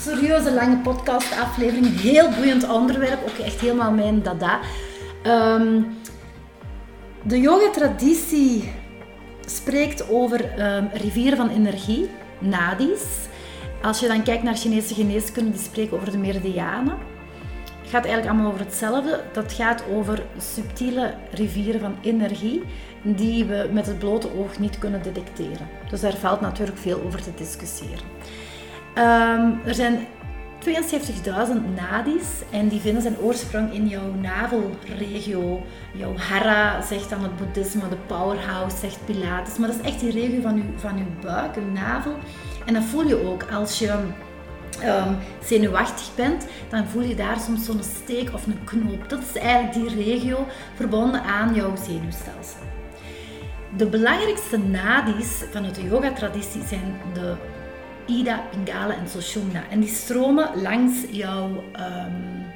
[0.00, 2.00] serieuze lange podcastaflevering.
[2.00, 4.60] Heel boeiend onderwerp, ook echt helemaal mijn dada.
[5.26, 5.96] Um,
[7.22, 8.72] de yoga-traditie
[9.46, 13.02] spreekt over um, rivieren van energie, nadis.
[13.82, 17.12] Als je dan kijkt naar Chinese geneeskunde, die spreken over de meridianen
[17.84, 19.20] gaat eigenlijk allemaal over hetzelfde.
[19.32, 22.62] Dat gaat over subtiele rivieren van energie
[23.02, 25.68] die we met het blote oog niet kunnen detecteren.
[25.90, 28.04] Dus daar valt natuurlijk veel over te discussiëren.
[28.98, 30.06] Um, er zijn
[30.68, 30.70] 72.000
[31.74, 35.62] nadis en die vinden zijn oorsprong in jouw navelregio.
[35.92, 39.58] Jouw hara zegt dan het boeddhisme, de powerhouse zegt pilates.
[39.58, 42.14] Maar dat is echt die regio van je, van uw buik, uw navel.
[42.66, 43.98] En dat voel je ook als je
[44.82, 49.08] um, zenuwachtig bent, dan voel je daar soms zo'n steek of een knoop.
[49.08, 52.60] Dat is eigenlijk die regio verbonden aan jouw zenuwstelsel.
[53.76, 57.34] De belangrijkste nadis vanuit de yoga-traditie zijn de
[58.06, 59.62] Ida, Pingala en Sushumna.
[59.70, 62.46] En die stromen langs jouw um,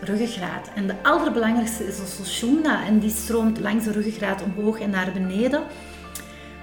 [0.00, 0.70] ruggengraat.
[0.74, 2.84] En de allerbelangrijkste is de Sushumna.
[2.84, 5.62] En die stroomt langs de ruggengraat omhoog en naar beneden.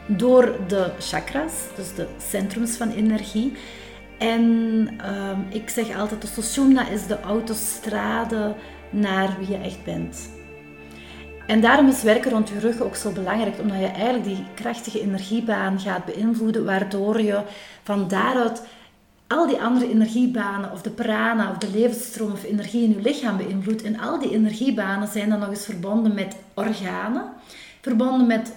[0.05, 3.53] Door de chakras, dus de centrums van energie.
[4.23, 4.41] En
[5.05, 8.55] um, ik zeg altijd, de Sushumna is de autostrade
[8.89, 10.29] naar wie je echt bent.
[11.47, 15.01] En daarom is werken rond je rug ook zo belangrijk, omdat je eigenlijk die krachtige
[15.01, 17.41] energiebaan gaat beïnvloeden, waardoor je
[17.83, 18.63] van daaruit
[19.27, 23.37] al die andere energiebanen, of de prana, of de levensstroom of energie in uw lichaam
[23.37, 23.83] beïnvloedt.
[23.83, 27.23] En al die energiebanen zijn dan nog eens verbonden met organen,
[27.81, 28.53] verbonden met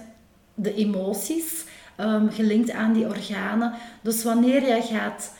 [0.53, 1.65] de emoties,
[1.97, 3.73] um, gelinkt aan die organen.
[4.01, 5.35] Dus wanneer jij gaat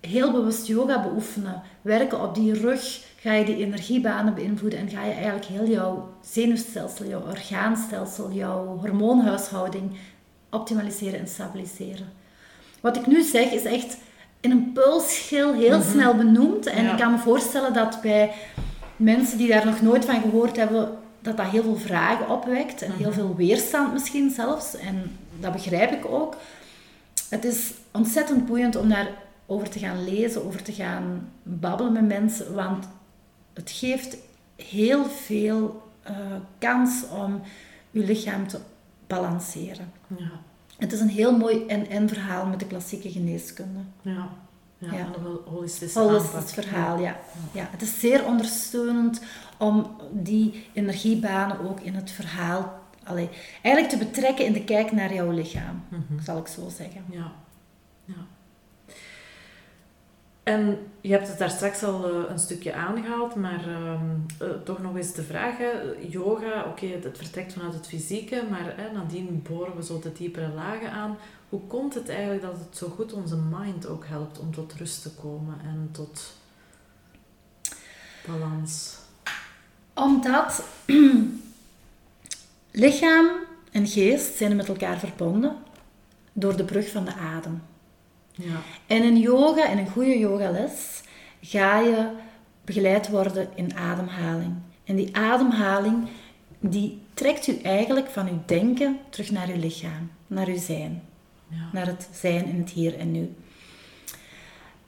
[0.00, 5.04] heel bewust yoga beoefenen, werken op die rug, ga je die energiebanen beïnvloeden en ga
[5.04, 9.90] je eigenlijk heel jouw zenuwstelsel, jouw orgaanstelsel, jouw hormoonhuishouding
[10.50, 12.12] optimaliseren en stabiliseren.
[12.80, 13.96] Wat ik nu zeg is echt
[14.40, 15.90] in een pulsschil heel mhm.
[15.90, 16.66] snel benoemd.
[16.66, 18.32] En ik kan me voorstellen dat bij
[18.96, 22.92] mensen die daar nog nooit van gehoord hebben, dat dat heel veel vragen opwekt en
[22.92, 23.18] heel mhm.
[23.18, 24.76] veel weerstand misschien zelfs.
[24.76, 26.36] En dat begrijp ik ook.
[27.28, 28.88] Het is ontzettend boeiend om
[29.48, 32.88] daarover te gaan lezen, over te gaan babbelen met mensen, want
[33.52, 34.16] het geeft
[34.56, 36.16] heel veel uh,
[36.58, 37.40] kans om
[37.90, 38.58] je lichaam te
[39.06, 39.92] balanceren.
[40.16, 40.30] Ja.
[40.78, 43.78] Het is een heel mooi en-en verhaal met de klassieke geneeskunde.
[44.02, 44.28] Ja,
[44.78, 45.06] ja, ja.
[45.06, 47.16] een holistische Holistisch verhaal, ja.
[47.52, 47.68] ja.
[47.70, 49.20] Het is zeer ondersteunend
[49.58, 52.76] om die energiebanen ook in het verhaal...
[53.04, 53.28] Allee,
[53.62, 57.04] eigenlijk te betrekken in de kijk naar jouw lichaam, mm zal ik zo zeggen.
[57.10, 57.32] Ja,
[58.04, 58.26] ja.
[60.48, 64.04] En je hebt het daar straks al eh, een stukje aangehaald, maar ehm,
[64.38, 65.54] eh, toch nog eens de vraag.
[66.08, 70.52] Yoga, oké, het, vertrekt vanuit het fysieke, maar hè, nadien boren we zo de diepere
[70.54, 71.16] lagen aan.
[71.48, 75.02] Hoe komt het eigenlijk dat het zo goed onze mind ook helpt om tot rust
[75.02, 76.32] te komen en tot
[78.26, 78.96] balans?
[79.94, 80.64] Omdat
[82.70, 83.28] lichaam
[83.70, 85.56] en geest zijn met elkaar verbonden
[86.32, 87.62] door de brug van de adem.
[88.38, 88.62] Ja.
[88.86, 91.02] En in yoga, in een goede yogales,
[91.40, 92.10] ga je
[92.64, 94.54] begeleid worden in ademhaling.
[94.84, 96.08] En die ademhaling,
[96.60, 101.02] die trekt u eigenlijk van uw denken terug naar uw lichaam, naar uw zijn.
[101.48, 101.68] Ja.
[101.72, 103.34] Naar het zijn in het hier en nu.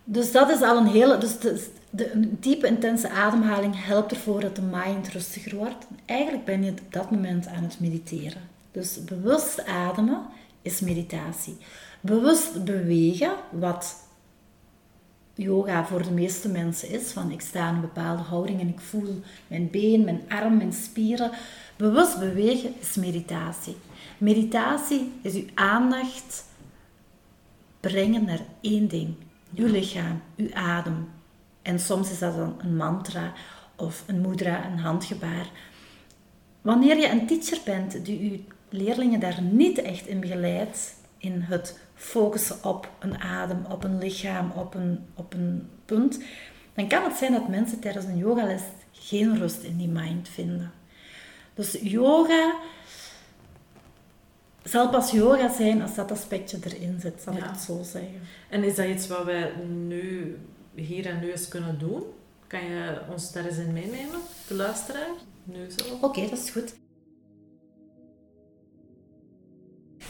[0.05, 1.19] Dus dat is al een hele...
[1.19, 5.87] Dus de, de, een diepe, intense ademhaling helpt ervoor dat de mind rustiger wordt.
[6.05, 8.43] Eigenlijk ben je op dat moment aan het mediteren.
[8.73, 10.23] Dus bewust ademen
[10.63, 11.57] is meditatie.
[12.01, 14.09] Bewust bewegen, wat
[15.35, 18.81] yoga voor de meeste mensen is, van ik sta in een bepaalde houding en ik
[18.81, 21.31] voel mijn been, mijn arm, mijn spieren.
[21.77, 23.77] Bewust bewegen is meditatie.
[24.19, 26.45] Meditatie is uw aandacht
[27.81, 29.15] brengen naar één ding.
[29.55, 31.09] Uw lichaam, uw adem.
[31.63, 33.33] En soms is dat dan een mantra
[33.77, 35.51] of een mudra, een handgebaar.
[36.61, 38.39] Wanneer je een teacher bent die uw
[38.69, 44.51] leerlingen daar niet echt in begeleidt, in het focussen op een adem, op een lichaam,
[44.51, 46.19] op een, op een punt,
[46.75, 50.73] dan kan het zijn dat mensen tijdens een yogales geen rust in die mind vinden.
[51.55, 52.55] Dus yoga
[54.63, 58.21] zal pas yoga zijn als dat aspectje erin zit, zal ik het zo zeggen.
[58.49, 60.37] En is dat iets wat wij nu,
[60.75, 62.03] hier en nu eens kunnen doen?
[62.47, 65.11] Kan je ons daar eens in meenemen, de luisteraar?
[65.45, 65.85] Nu zo?
[66.01, 66.75] Oké, dat is goed.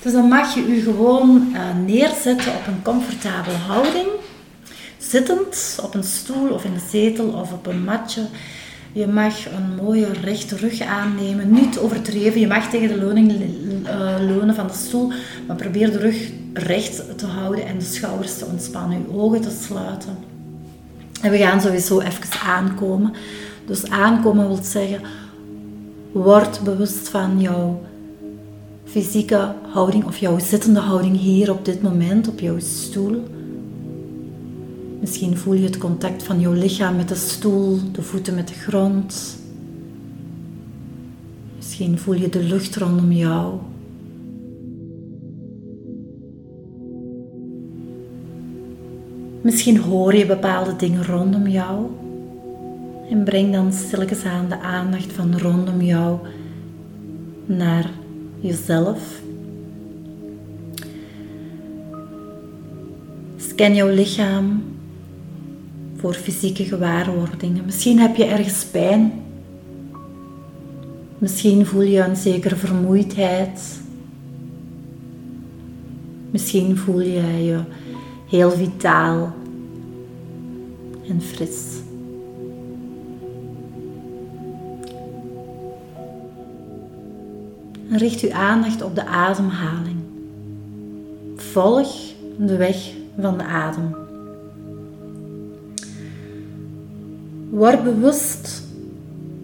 [0.02, 4.06] Dus dan mag je je gewoon uh, neerzetten op een comfortabele houding.
[4.98, 8.22] Zittend op een stoel of in een zetel of op een matje.
[8.92, 11.52] Je mag een mooie rechte rug aannemen.
[11.52, 12.40] Niet overdreven.
[12.40, 15.12] Je mag tegen de leuning uh, leunen van de stoel.
[15.46, 18.98] Maar probeer de rug recht te houden en de schouders te ontspannen.
[18.98, 20.16] Je ogen te sluiten.
[21.22, 23.12] En we gaan sowieso even aankomen.
[23.66, 25.00] Dus aankomen wil zeggen,
[26.12, 27.80] word bewust van jouw
[28.90, 33.22] fysieke houding of jouw zittende houding hier op dit moment op jouw stoel.
[35.00, 38.54] Misschien voel je het contact van jouw lichaam met de stoel, de voeten met de
[38.54, 39.38] grond.
[41.56, 43.54] Misschien voel je de lucht rondom jou.
[49.42, 51.86] Misschien hoor je bepaalde dingen rondom jou.
[53.10, 56.18] En breng dan stilletjes aan de aandacht van rondom jou
[57.46, 57.99] naar
[58.40, 59.20] jezelf.
[63.36, 64.62] Scan jouw lichaam
[65.96, 67.64] voor fysieke gewaarwordingen.
[67.64, 69.12] Misschien heb je ergens pijn.
[71.18, 73.80] Misschien voel je een zekere vermoeidheid.
[76.30, 77.60] Misschien voel je je
[78.28, 79.34] heel vitaal
[81.08, 81.79] en fris.
[87.90, 89.96] Richt uw aandacht op de ademhaling.
[91.36, 91.88] Volg
[92.38, 93.94] de weg van de adem.
[97.50, 98.62] Word bewust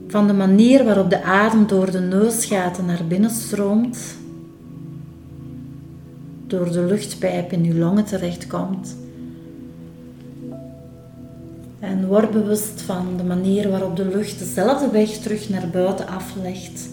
[0.09, 4.16] van de manier waarop de adem door de neusgaten naar binnen stroomt,
[6.47, 8.97] door de luchtpijp in uw longen terechtkomt
[11.86, 16.88] En word bewust van de manier waarop de lucht dezelfde weg terug naar buiten aflegt.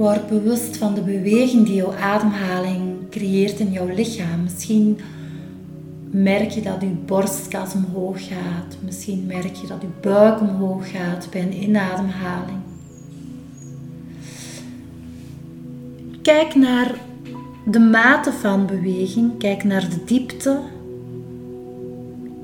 [0.00, 4.42] Word bewust van de beweging die jouw ademhaling creëert in jouw lichaam.
[4.42, 4.98] Misschien
[6.10, 8.76] merk je dat je borstkas omhoog gaat.
[8.84, 12.58] Misschien merk je dat je buik omhoog gaat bij een inademhaling.
[16.22, 16.94] Kijk naar
[17.66, 19.38] de mate van beweging.
[19.38, 20.58] Kijk naar de diepte.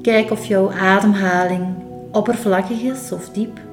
[0.03, 1.65] Kijk of jouw ademhaling
[2.13, 3.66] oppervlakkig is of diep.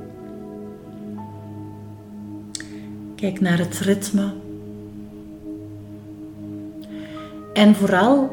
[3.24, 4.34] Kijk naar het ritme.
[7.54, 8.32] En vooral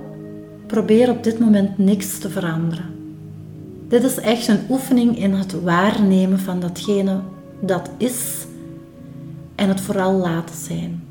[0.66, 2.84] probeer op dit moment niks te veranderen.
[3.88, 7.20] Dit is echt een oefening in het waarnemen van datgene
[7.60, 8.46] dat is
[9.54, 11.02] en het vooral laten zijn.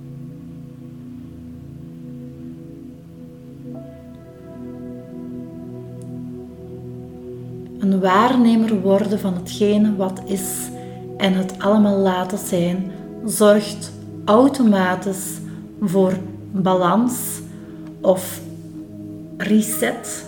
[7.80, 10.70] Een waarnemer worden van hetgene wat is
[11.18, 12.92] en het allemaal laten zijn
[13.30, 13.92] zorgt
[14.26, 15.38] automatisch
[15.82, 16.14] voor
[16.52, 17.40] balans
[18.02, 18.42] of
[19.38, 20.26] reset,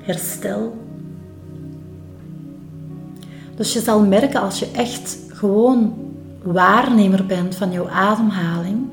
[0.00, 0.76] herstel.
[3.56, 5.94] Dus je zal merken als je echt gewoon
[6.42, 8.86] waarnemer bent van jouw ademhaling,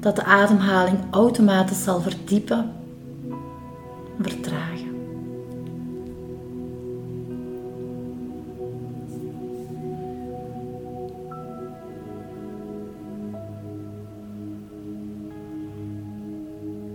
[0.00, 2.72] dat de ademhaling automatisch zal verdiepen,
[4.20, 4.87] vertragen.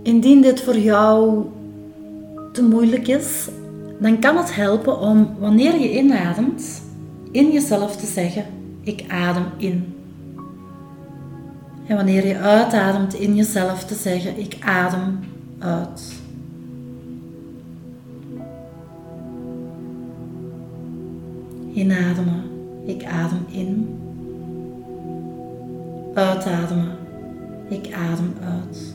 [0.04, 1.44] Indien dit voor jou
[2.52, 3.48] te moeilijk is,
[3.98, 6.82] dan kan het helpen om wanneer je inademt,
[7.30, 8.44] in jezelf te zeggen:
[8.82, 9.94] Ik adem in.
[11.86, 15.18] En wanneer je uitademt, in jezelf te zeggen: Ik adem
[15.58, 16.12] uit.
[21.72, 22.42] Inademen,
[22.86, 23.98] ik adem in.
[26.14, 26.96] Uitademen,
[27.68, 28.93] ik adem uit.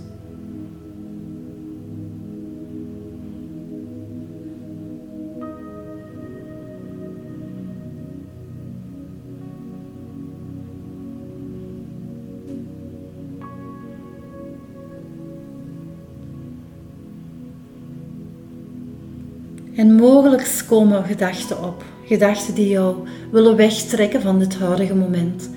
[20.68, 21.84] Komen gedachten op.
[22.06, 22.96] Gedachten die jou
[23.32, 25.50] willen wegtrekken van dit huidige moment.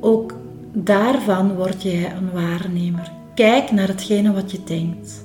[0.00, 0.34] Ook
[0.72, 3.12] daarvan word jij een waarnemer.
[3.34, 5.22] Kijk naar hetgene wat je denkt.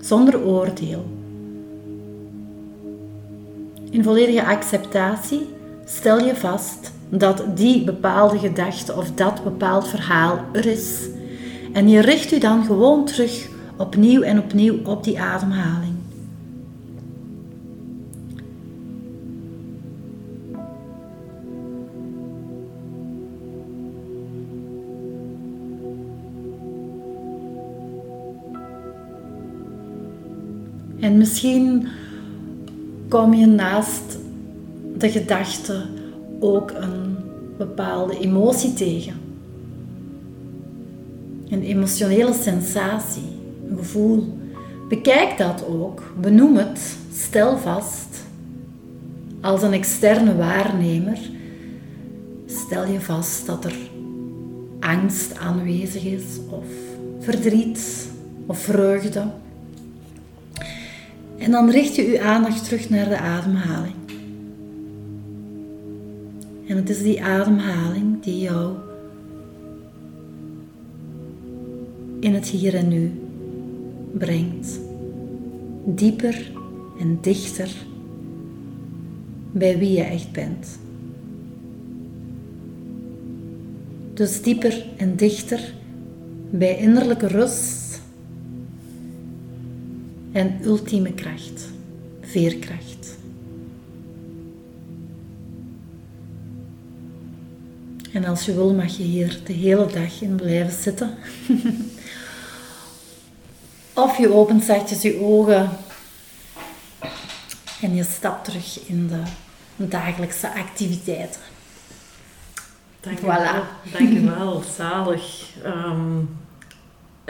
[0.00, 1.04] Zonder oordeel.
[3.90, 5.48] In volledige acceptatie
[5.84, 11.08] stel je vast dat die bepaalde gedachte of dat bepaald verhaal er is.
[11.72, 15.91] En je richt je dan gewoon terug opnieuw en opnieuw op die ademhaling.
[31.22, 31.88] Misschien
[33.08, 34.18] kom je naast
[34.96, 35.86] de gedachte
[36.40, 37.16] ook een
[37.58, 39.14] bepaalde emotie tegen.
[41.48, 43.28] Een emotionele sensatie,
[43.68, 44.38] een gevoel.
[44.88, 48.24] Bekijk dat ook, benoem het, stel vast.
[49.40, 51.18] Als een externe waarnemer
[52.46, 53.76] stel je vast dat er
[54.80, 56.66] angst aanwezig is, of
[57.20, 58.08] verdriet,
[58.46, 59.24] of vreugde.
[61.42, 63.94] En dan richt je je aandacht terug naar de ademhaling.
[66.66, 68.74] En het is die ademhaling die jou
[72.20, 73.12] in het hier en nu
[74.18, 74.80] brengt.
[75.84, 76.52] Dieper
[77.00, 77.70] en dichter
[79.52, 80.78] bij wie je echt bent.
[84.14, 85.74] Dus dieper en dichter
[86.50, 87.91] bij innerlijke rust
[90.32, 91.68] en ultieme kracht,
[92.20, 93.16] veerkracht.
[98.12, 101.14] En als je wil, mag je hier de hele dag in blijven zitten.
[103.94, 105.70] of je opent zachtjes je ogen
[107.80, 109.22] en je stapt terug in de
[109.88, 111.40] dagelijkse activiteiten.
[113.00, 113.90] Dank je voilà.
[113.92, 115.54] Dankjewel, zalig.
[115.64, 116.28] Um,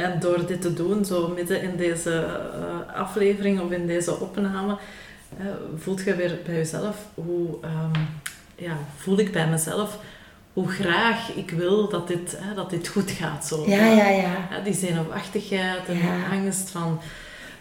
[0.03, 2.11] en door dit te doen, zo midden in deze
[2.91, 4.77] uh, aflevering of in deze opname,
[5.41, 5.47] uh,
[5.79, 8.07] voelt je weer bij jezelf hoe um,
[8.57, 9.99] ja, voel ik bij mezelf
[10.53, 13.47] hoe graag ik wil dat dit, hè, dat dit goed gaat.
[13.47, 13.65] Zo.
[13.67, 14.31] Ja, ja, ja.
[14.65, 16.01] die zenuwachtigheid en Ja.
[16.31, 17.01] die angst van...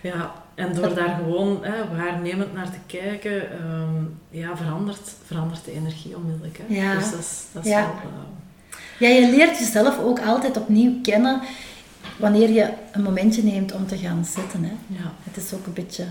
[0.02, 5.72] Ja, en door daar gewoon hè, waarnemend naar te kijken, ehm, ja, verandert, verandert de
[5.72, 6.60] energie onmiddellijk.
[6.68, 6.76] Hè.
[6.76, 6.96] Ja.
[6.96, 7.80] Dus dat is, dat is Ja.
[7.80, 7.89] wel...
[7.89, 11.42] eh, Ja, je leert jezelf ook altijd opnieuw kennen
[12.18, 14.64] wanneer je een momentje neemt om te gaan zitten.
[14.64, 14.74] Hè.
[14.88, 15.14] ja.
[15.24, 16.05] Het is ook een beetje...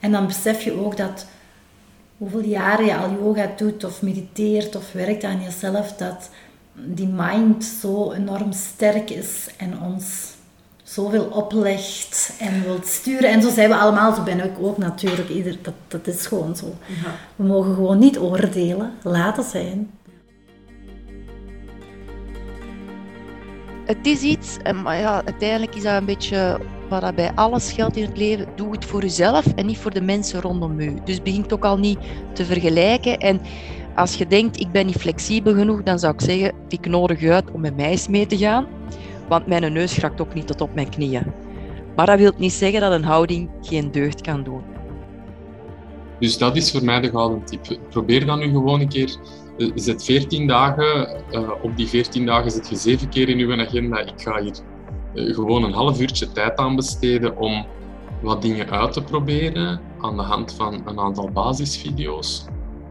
[0.00, 1.26] En dan besef je ook dat
[2.16, 6.30] hoeveel jaren je al yoga doet of mediteert of werkt aan jezelf, dat
[6.74, 10.32] die mind zo enorm sterk is en ons
[10.82, 13.30] zoveel oplegt en wilt sturen.
[13.30, 15.28] En zo zijn we allemaal, zo ben ik ook natuurlijk.
[15.28, 16.74] Ieder, dat, dat is gewoon zo.
[16.86, 17.10] Ja.
[17.36, 19.90] We mogen gewoon niet oordelen, laten zijn.
[23.92, 27.96] Het is iets, en maar ja, uiteindelijk is dat een beetje wat bij alles geldt
[27.96, 28.46] in het leven.
[28.54, 30.94] Doe het voor jezelf en niet voor de mensen rondom u.
[31.04, 31.98] Dus begin ook al niet
[32.32, 33.18] te vergelijken.
[33.18, 33.40] En
[33.94, 37.50] als je denkt, ik ben niet flexibel genoeg, dan zou ik zeggen, ik nodig uit
[37.50, 38.66] om met mij mee te gaan.
[39.28, 41.32] Want mijn neus raakt ook niet tot op mijn knieën.
[41.96, 44.62] Maar dat wil niet zeggen dat een houding geen deugd kan doen.
[46.18, 47.78] Dus dat is voor mij de gouden tip.
[47.90, 49.16] Probeer dan nu gewoon een keer.
[49.62, 51.08] Eh, Zet 14 dagen.
[51.30, 53.98] eh, op die 14 dagen zet je zeven keer in uw agenda.
[53.98, 54.54] Ik ga hier
[55.14, 57.66] eh, gewoon een half uurtje tijd aan besteden om
[58.22, 62.44] wat dingen uit te proberen aan de hand van een aantal basisvideo's.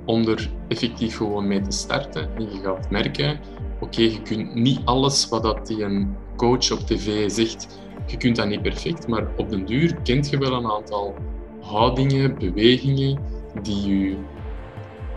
[0.06, 2.36] Om er effectief gewoon mee te starten.
[2.36, 3.40] En je gaat merken,
[3.80, 8.36] oké, je kunt niet alles wat dat die een coach op tv zegt, je kunt
[8.36, 11.16] dat niet perfect, maar op den duur kent je wel een aantal
[11.62, 13.20] houdingen, bewegingen
[13.62, 14.18] die u,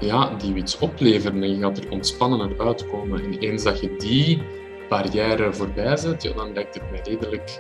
[0.00, 3.24] ja, die iets opleveren en je gaat er ontspannender uitkomen.
[3.24, 4.42] En eens dat je die
[4.88, 7.58] barrière voorbij zet, ja, dan lijkt het mij redelijk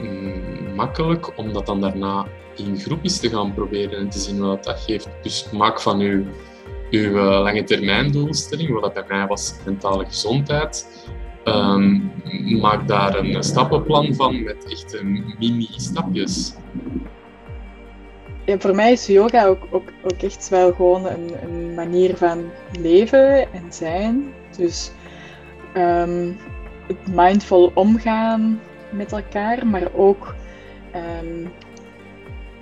[0.00, 2.26] mm, makkelijk om dat dan daarna
[2.56, 5.08] in groepjes te gaan proberen en te zien wat dat geeft.
[5.22, 6.24] Dus maak van uw,
[6.90, 11.06] uw eh, lange termijn doelstelling, wat dat bij mij was mentale gezondheid,
[11.44, 11.98] ehm,
[12.60, 15.04] maak daar een stappenplan van met echte
[15.38, 16.54] mini-stapjes.
[18.58, 23.52] Voor mij is yoga ook, ook, ook echt wel gewoon een, een manier van leven
[23.52, 24.34] en zijn.
[24.56, 24.90] Dus
[25.74, 26.32] ehm,
[26.86, 30.34] het mindful omgaan met elkaar, maar ook
[30.92, 31.46] ehm,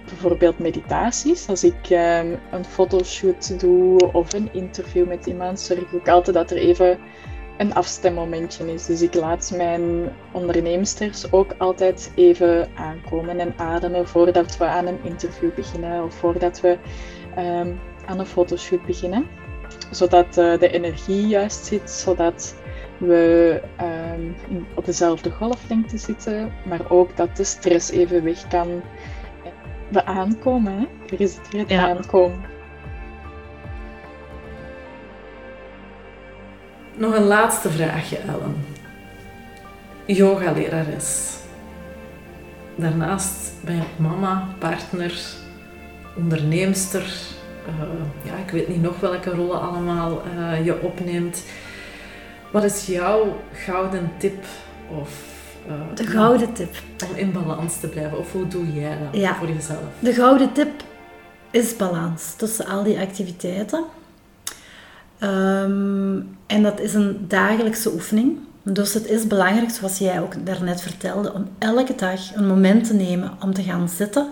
[0.04, 1.48] bijvoorbeeld meditaties.
[1.48, 6.36] Als ik ehm, een fotoshoot doe of een interview met iemand, zorg ik ook altijd
[6.36, 6.98] dat er even
[7.58, 8.86] een afstemmomentje is.
[8.86, 14.98] Dus ik laat mijn onderneemsters ook altijd even aankomen en ademen voordat we aan een
[15.02, 16.78] interview beginnen of voordat we
[17.34, 17.68] ehm,
[18.06, 19.26] aan een fotoshoot beginnen.
[19.90, 22.54] Zodat eh, de energie juist zit, zodat
[22.98, 28.82] we ehm, in- op dezelfde golflengte zitten, maar ook dat de stress even weg kan.
[29.88, 31.14] We aankomen, hè?
[31.14, 31.88] Er is het weer het Ja.
[31.88, 32.40] aankomen.
[36.98, 38.56] Nog een laatste vraagje, Ellen.
[40.06, 41.36] Yogalerares.
[42.76, 45.20] Daarnaast ben je mama, partner,
[46.16, 47.02] onderneemster.
[47.66, 47.74] eh,
[48.30, 51.44] ja, ik weet niet nog welke rollen allemaal eh, je opneemt.
[52.52, 54.44] Wat is jouw gouden tip
[55.00, 55.10] of,
[55.68, 56.74] eh, De gouden tip.
[57.10, 58.18] om in balans te blijven?
[58.18, 59.34] Of hoe doe jij dat Ja.
[59.34, 59.80] voor jezelf?
[59.98, 60.70] De gouden tip
[61.50, 63.84] is balans tussen al die activiteiten.
[65.18, 68.38] Ehm, en dat is een dagelijkse oefening.
[68.62, 72.94] Dus het is belangrijk, zoals jij ook daarnet vertelde, om elke dag een moment te
[72.94, 74.28] nemen om te gaan zitten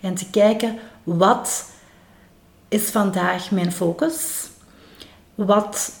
[0.00, 1.70] en te kijken wat
[2.68, 4.48] is vandaag mijn focus.
[5.34, 5.92] Wat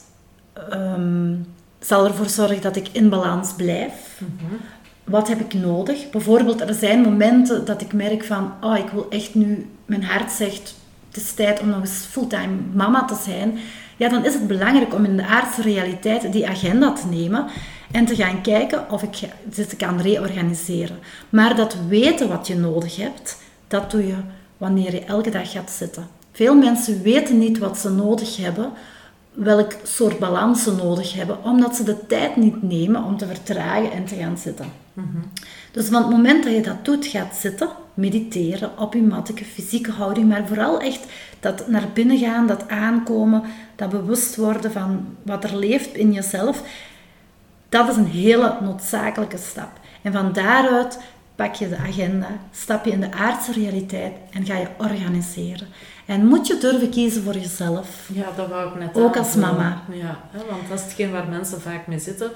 [0.70, 1.34] ehm,
[1.80, 4.22] zal ervoor zorgen dat ik in balans blijf?
[5.04, 6.10] Wat heb ik nodig?
[6.10, 10.30] Bijvoorbeeld, er zijn momenten dat ik merk van, oh, ik wil echt nu, mijn hart
[10.30, 10.74] zegt,
[11.08, 13.58] het is tijd om nog eens fulltime mama te zijn.
[14.00, 17.46] Ja, dan is het belangrijk om in de aardse realiteit die agenda te nemen
[17.90, 20.98] en te gaan kijken of ik dit kan reorganiseren.
[21.28, 23.38] Maar dat weten wat je nodig hebt,
[23.68, 24.16] dat doe je
[24.56, 26.06] wanneer je elke dag gaat zitten.
[26.32, 28.72] Veel mensen weten niet wat ze nodig hebben,
[29.32, 33.92] welk soort balans ze nodig hebben, omdat ze de tijd niet nemen om te vertragen
[33.92, 34.66] en te gaan zitten.
[35.70, 39.90] Dus van het moment dat je dat doet, gaat zitten, mediteren op je matteke, fysieke
[39.90, 41.00] houding, maar vooral echt
[41.40, 43.42] dat naar binnen gaan, dat aankomen,
[43.76, 46.62] dat bewust worden van wat er leeft in jezelf,
[47.68, 49.70] dat is een hele noodzakelijke stap.
[50.02, 50.98] En van daaruit
[51.34, 55.66] pak je de agenda, stap je in de aardse realiteit en ga je organiseren.
[56.06, 58.08] En moet je durven kiezen voor jezelf.
[58.12, 59.82] Ja, dat wou ik net Ook als mama.
[59.92, 62.30] Ja, want dat is hetgeen waar mensen vaak mee zitten.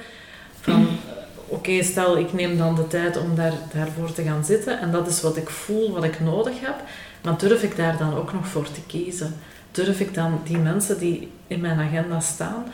[0.61, 0.87] Van,
[1.49, 4.91] eh, oké, stel ik neem dan de tijd om daar, daarvoor te gaan zitten en
[4.93, 6.75] dat is wat ik voel, wat ik nodig heb.
[7.23, 9.35] Maar durf ik daar dan ook nog voor te kiezen?
[9.71, 12.65] Durf ik dan die mensen die in mijn agenda staan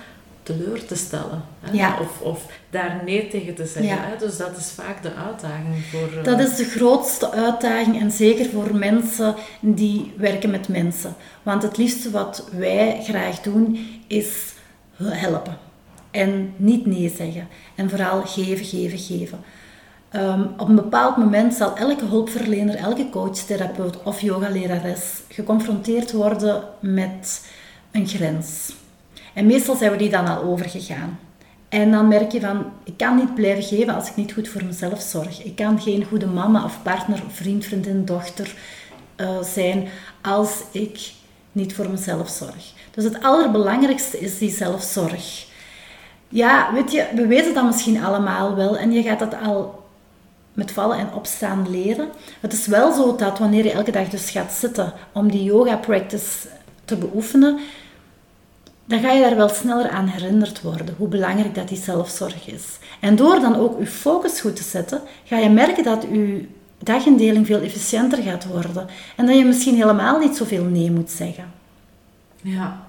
[0.43, 1.43] teleur te stellen.
[1.61, 1.73] Hè?
[1.73, 1.99] Ja.
[2.01, 3.85] Of, of daar nee tegen te zeggen.
[3.85, 3.97] Ja.
[4.01, 4.17] Hè?
[4.27, 6.19] Dus dat is vaak de uitdaging voor...
[6.19, 11.15] eh, Dat is de grootste uitdaging en zeker voor mensen die werken met mensen.
[11.43, 14.29] Want het liefste wat wij graag doen is
[15.03, 15.59] helpen.
[16.11, 17.49] En niet nee zeggen.
[17.75, 19.39] En vooral geven, geven, geven.
[20.11, 26.63] Ehm, op een bepaald moment zal elke hulpverlener, elke coach, therapeut of yogalerares geconfronteerd worden
[26.81, 27.47] met
[27.91, 28.73] een grens.
[29.35, 31.19] En meestal zijn we die dan al overgegaan.
[31.69, 34.65] En dan merk je van, ik kan niet blijven geven als ik niet goed voor
[34.65, 35.45] mezelf zorg.
[35.45, 38.55] Ik kan geen goede mama of partner, vriend, vriendin, dochter
[39.17, 39.89] eh, zijn
[40.21, 41.13] als ik
[41.53, 42.73] niet voor mezelf zorg.
[42.91, 45.49] Dus het allerbelangrijkste is die zelfzorg.
[46.33, 49.89] Ja, weet je, we weten dat misschien allemaal wel en je gaat dat al
[50.53, 52.09] met vallen en opstaan leren.
[52.41, 55.77] Het is wel zo dat wanneer je elke dag dus gaat zitten om die yoga
[55.77, 56.49] practice
[56.85, 57.59] te beoefenen,
[58.85, 62.65] dan ga je daar wel sneller aan herinnerd worden hoe belangrijk dat die zelfzorg is.
[63.01, 67.47] En door dan ook je focus goed te zetten, ga je merken dat je dagindeling
[67.47, 68.87] veel efficiënter gaat worden.
[69.17, 71.53] En dat je misschien helemaal niet zoveel nee moet zeggen.
[72.43, 72.87] Ja,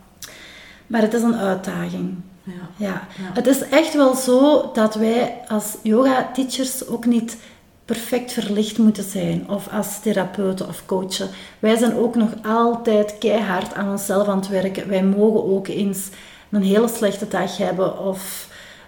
[0.87, 2.15] Maar het is een uitdaging.
[2.43, 2.69] Ja.
[2.77, 3.07] Ja.
[3.33, 7.37] Het is echt wel zo dat wij als yoga-teachers ook niet
[7.85, 9.49] perfect verlicht moeten zijn.
[9.49, 11.29] Of als therapeuten of coachen.
[11.59, 14.87] Wij zijn ook nog altijd keihard aan onszelf aan het werken.
[14.87, 16.09] Wij mogen ook eens
[16.49, 17.99] een hele slechte dag hebben.
[17.99, 18.47] Of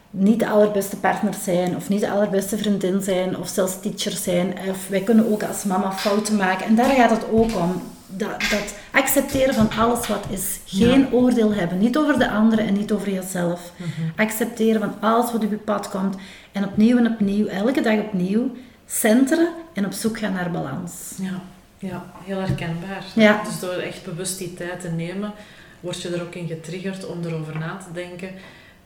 [0.09, 1.75] niet de allerbeste partner zijn.
[1.75, 3.37] Of niet de allerbeste vriendin zijn.
[3.37, 4.53] Of zelfs teacher zijn.
[4.69, 6.65] Of wij kunnen ook als mama fouten maken.
[6.65, 7.81] En daar gaat het ook om.
[8.17, 10.59] Dat, dat accepteren van alles wat is.
[10.65, 11.77] Geen oordeel hebben.
[11.77, 13.71] Niet over de anderen en niet over jezelf.
[14.15, 16.15] Accepteren van alles wat op je pad komt.
[16.51, 18.51] En opnieuw en opnieuw, elke dag opnieuw,
[18.85, 20.91] centeren en op zoek gaan naar balans.
[21.21, 21.41] Ja,
[21.77, 23.03] ja, heel herkenbaar.
[23.15, 23.41] Ja.
[23.43, 25.33] Dus door echt bewust die tijd te nemen,
[25.79, 28.29] word je er ook in getriggerd om erover na te denken.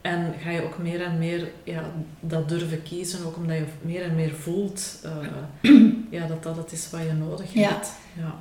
[0.01, 1.83] En ga je ook meer en meer ja,
[2.19, 5.71] dat durven kiezen, ook omdat je meer en meer voelt eh,
[6.19, 7.67] ja, dat dat het is wat je nodig Ja.
[7.69, 7.91] hebt.
[8.13, 8.35] Ja.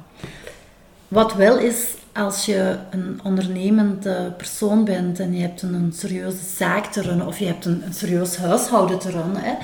[1.09, 6.87] Wat wel is, als je een ondernemende persoon bent en je hebt een, serieuze zaak
[6.87, 9.55] te runnen of je hebt een, een serieus huishouden te runnen, hè,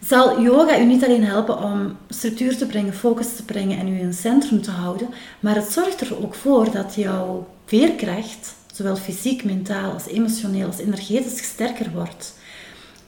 [0.00, 3.98] zal yoga u niet alleen helpen om structuur te brengen, focus te brengen en u
[3.98, 5.08] in het centrum te houden,
[5.40, 10.78] maar het zorgt er ook voor dat jouw veerkracht, zowel fysiek, mentaal als emotioneel als
[10.78, 12.34] energetisch, sterker wordt.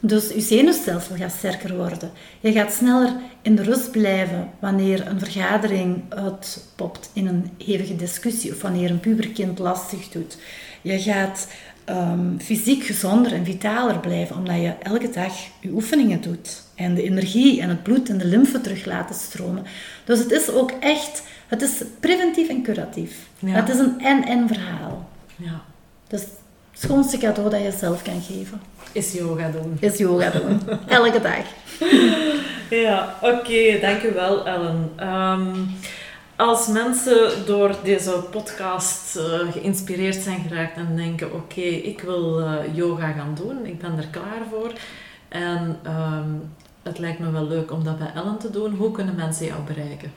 [0.06, 2.10] Dus je zenuwstelsel gaat sterker worden.
[2.40, 8.52] Je gaat sneller in de rust blijven wanneer een vergadering uitpopt in een hevige discussie
[8.52, 10.38] of wanneer een puberkind lastig doet.
[10.82, 11.48] Je gaat
[11.84, 16.62] ehm, fysiek gezonder en vitaler blijven omdat je elke dag je oefeningen doet.
[16.74, 19.64] En de energie en het bloed en de lymfe terug laten stromen.
[20.04, 23.28] Dus het is ook echt, het is preventief en curatief.
[23.38, 23.48] Ja.
[23.48, 25.08] Het is een en-en verhaal.
[25.36, 25.62] ja.
[26.08, 26.22] Dus
[26.78, 28.60] schoonste cadeau dat je zelf kan geven,
[28.92, 29.76] Is yoga doen.
[29.80, 30.60] is yoga doen.
[30.86, 31.44] Elke dag.
[32.70, 34.90] Ja, oké, dankjewel Ellen.
[34.96, 35.54] Ehm,
[36.36, 42.54] als mensen door deze podcast eh, geïnspireerd zijn geraakt en denken, oké, ik wil eh,
[42.74, 44.72] yoga gaan doen, ik ben er klaar voor.
[45.28, 46.28] En ehm,
[46.82, 48.74] het lijkt me wel leuk om dat bij Ellen te doen.
[48.74, 50.12] Hoe kunnen mensen jou bereiken?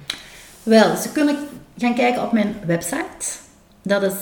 [0.64, 1.38] Wel, ze kunnen
[1.78, 3.26] gaan kijken op mijn website.
[3.82, 4.14] Dat is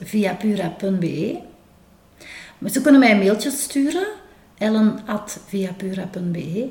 [0.00, 1.38] www.viapura.be.
[2.58, 4.06] Maar Ze kunnen mij een mailtje sturen,
[4.58, 6.70] ellen.viapura.be.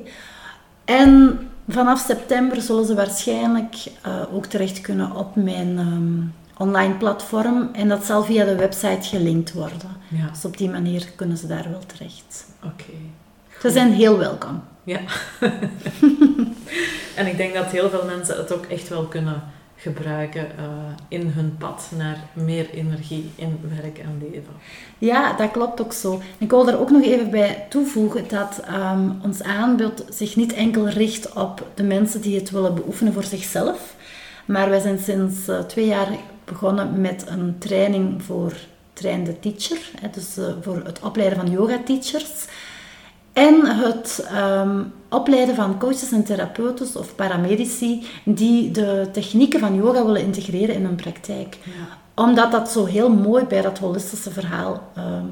[0.84, 1.38] En
[1.68, 6.20] vanaf september zullen ze waarschijnlijk eh, ook terecht kunnen op mijn ehm,
[6.62, 7.68] online platform.
[7.72, 9.90] En dat zal via de website gelinkt worden.
[10.08, 12.46] Ja, Dus op die manier kunnen ze daar wel terecht.
[12.64, 12.84] oké.
[13.60, 14.62] Ze zijn heel welkom.
[14.84, 15.00] Ja.
[17.16, 19.42] en ik denk dat heel veel mensen het ook echt wel kunnen
[19.80, 20.66] gebruiken eh,
[21.08, 24.54] in hun pad naar meer energie in werk en leven.
[24.98, 26.20] Ja, dat klopt ook zo.
[26.38, 30.88] Ik wil daar ook nog even bij toevoegen dat ehm, ons aanbod zich niet enkel
[30.88, 33.94] richt op de mensen die het willen beoefenen voor zichzelf.
[34.44, 36.08] Maar wij zijn sinds eh, twee jaar
[36.44, 38.52] begonnen met een training voor
[38.92, 39.78] trainde teacher.
[40.00, 42.44] Hè, dus eh, voor het opleiden van yoga-teachers.
[43.32, 50.04] En het ehm, opleiden van coaches en therapeuten of paramedici die de technieken van yoga
[50.04, 51.58] willen integreren in hun praktijk
[52.20, 55.26] omdat dat zo heel mooi bij dat holistische verhaal ehm,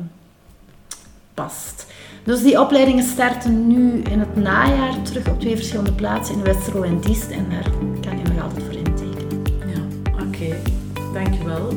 [1.34, 1.86] past.
[2.24, 6.82] Dus die opleidingen starten nu in het najaar terug op twee verschillende plaatsen in Westerlo
[6.82, 7.30] en Diest.
[7.30, 7.70] En daar
[8.00, 9.42] kan je nog altijd voor intekenen.
[9.66, 10.56] Ja, oké.
[11.12, 11.68] Dankjewel.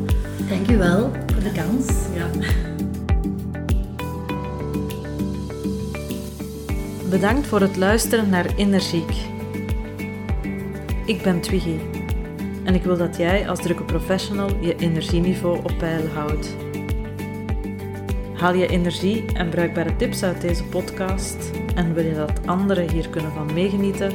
[0.49, 1.87] Dank u wel voor de kans.
[2.13, 2.69] Ja.
[7.11, 9.11] Bedankt voor het luisteren naar Energiek.
[11.05, 11.77] Ik ben Twiggy
[12.63, 16.55] en ik wil dat jij als drukke professional je energieniveau op peil houdt.
[18.33, 23.09] Haal je energie en bruikbare tips uit deze podcast en wil je dat anderen hier
[23.09, 24.11] kunnen van meegenieten?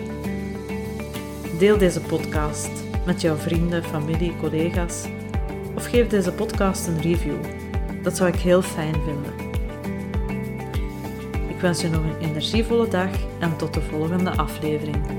[1.58, 2.70] Deel deze podcast
[3.06, 5.04] met jouw vrienden, familie, collega's
[5.74, 7.36] of geef deze podcast een review.
[8.02, 9.35] Dat zou ik heel fijn vinden.
[11.56, 15.15] Ik wens je nog een energievolle dag en tot de volgende aflevering.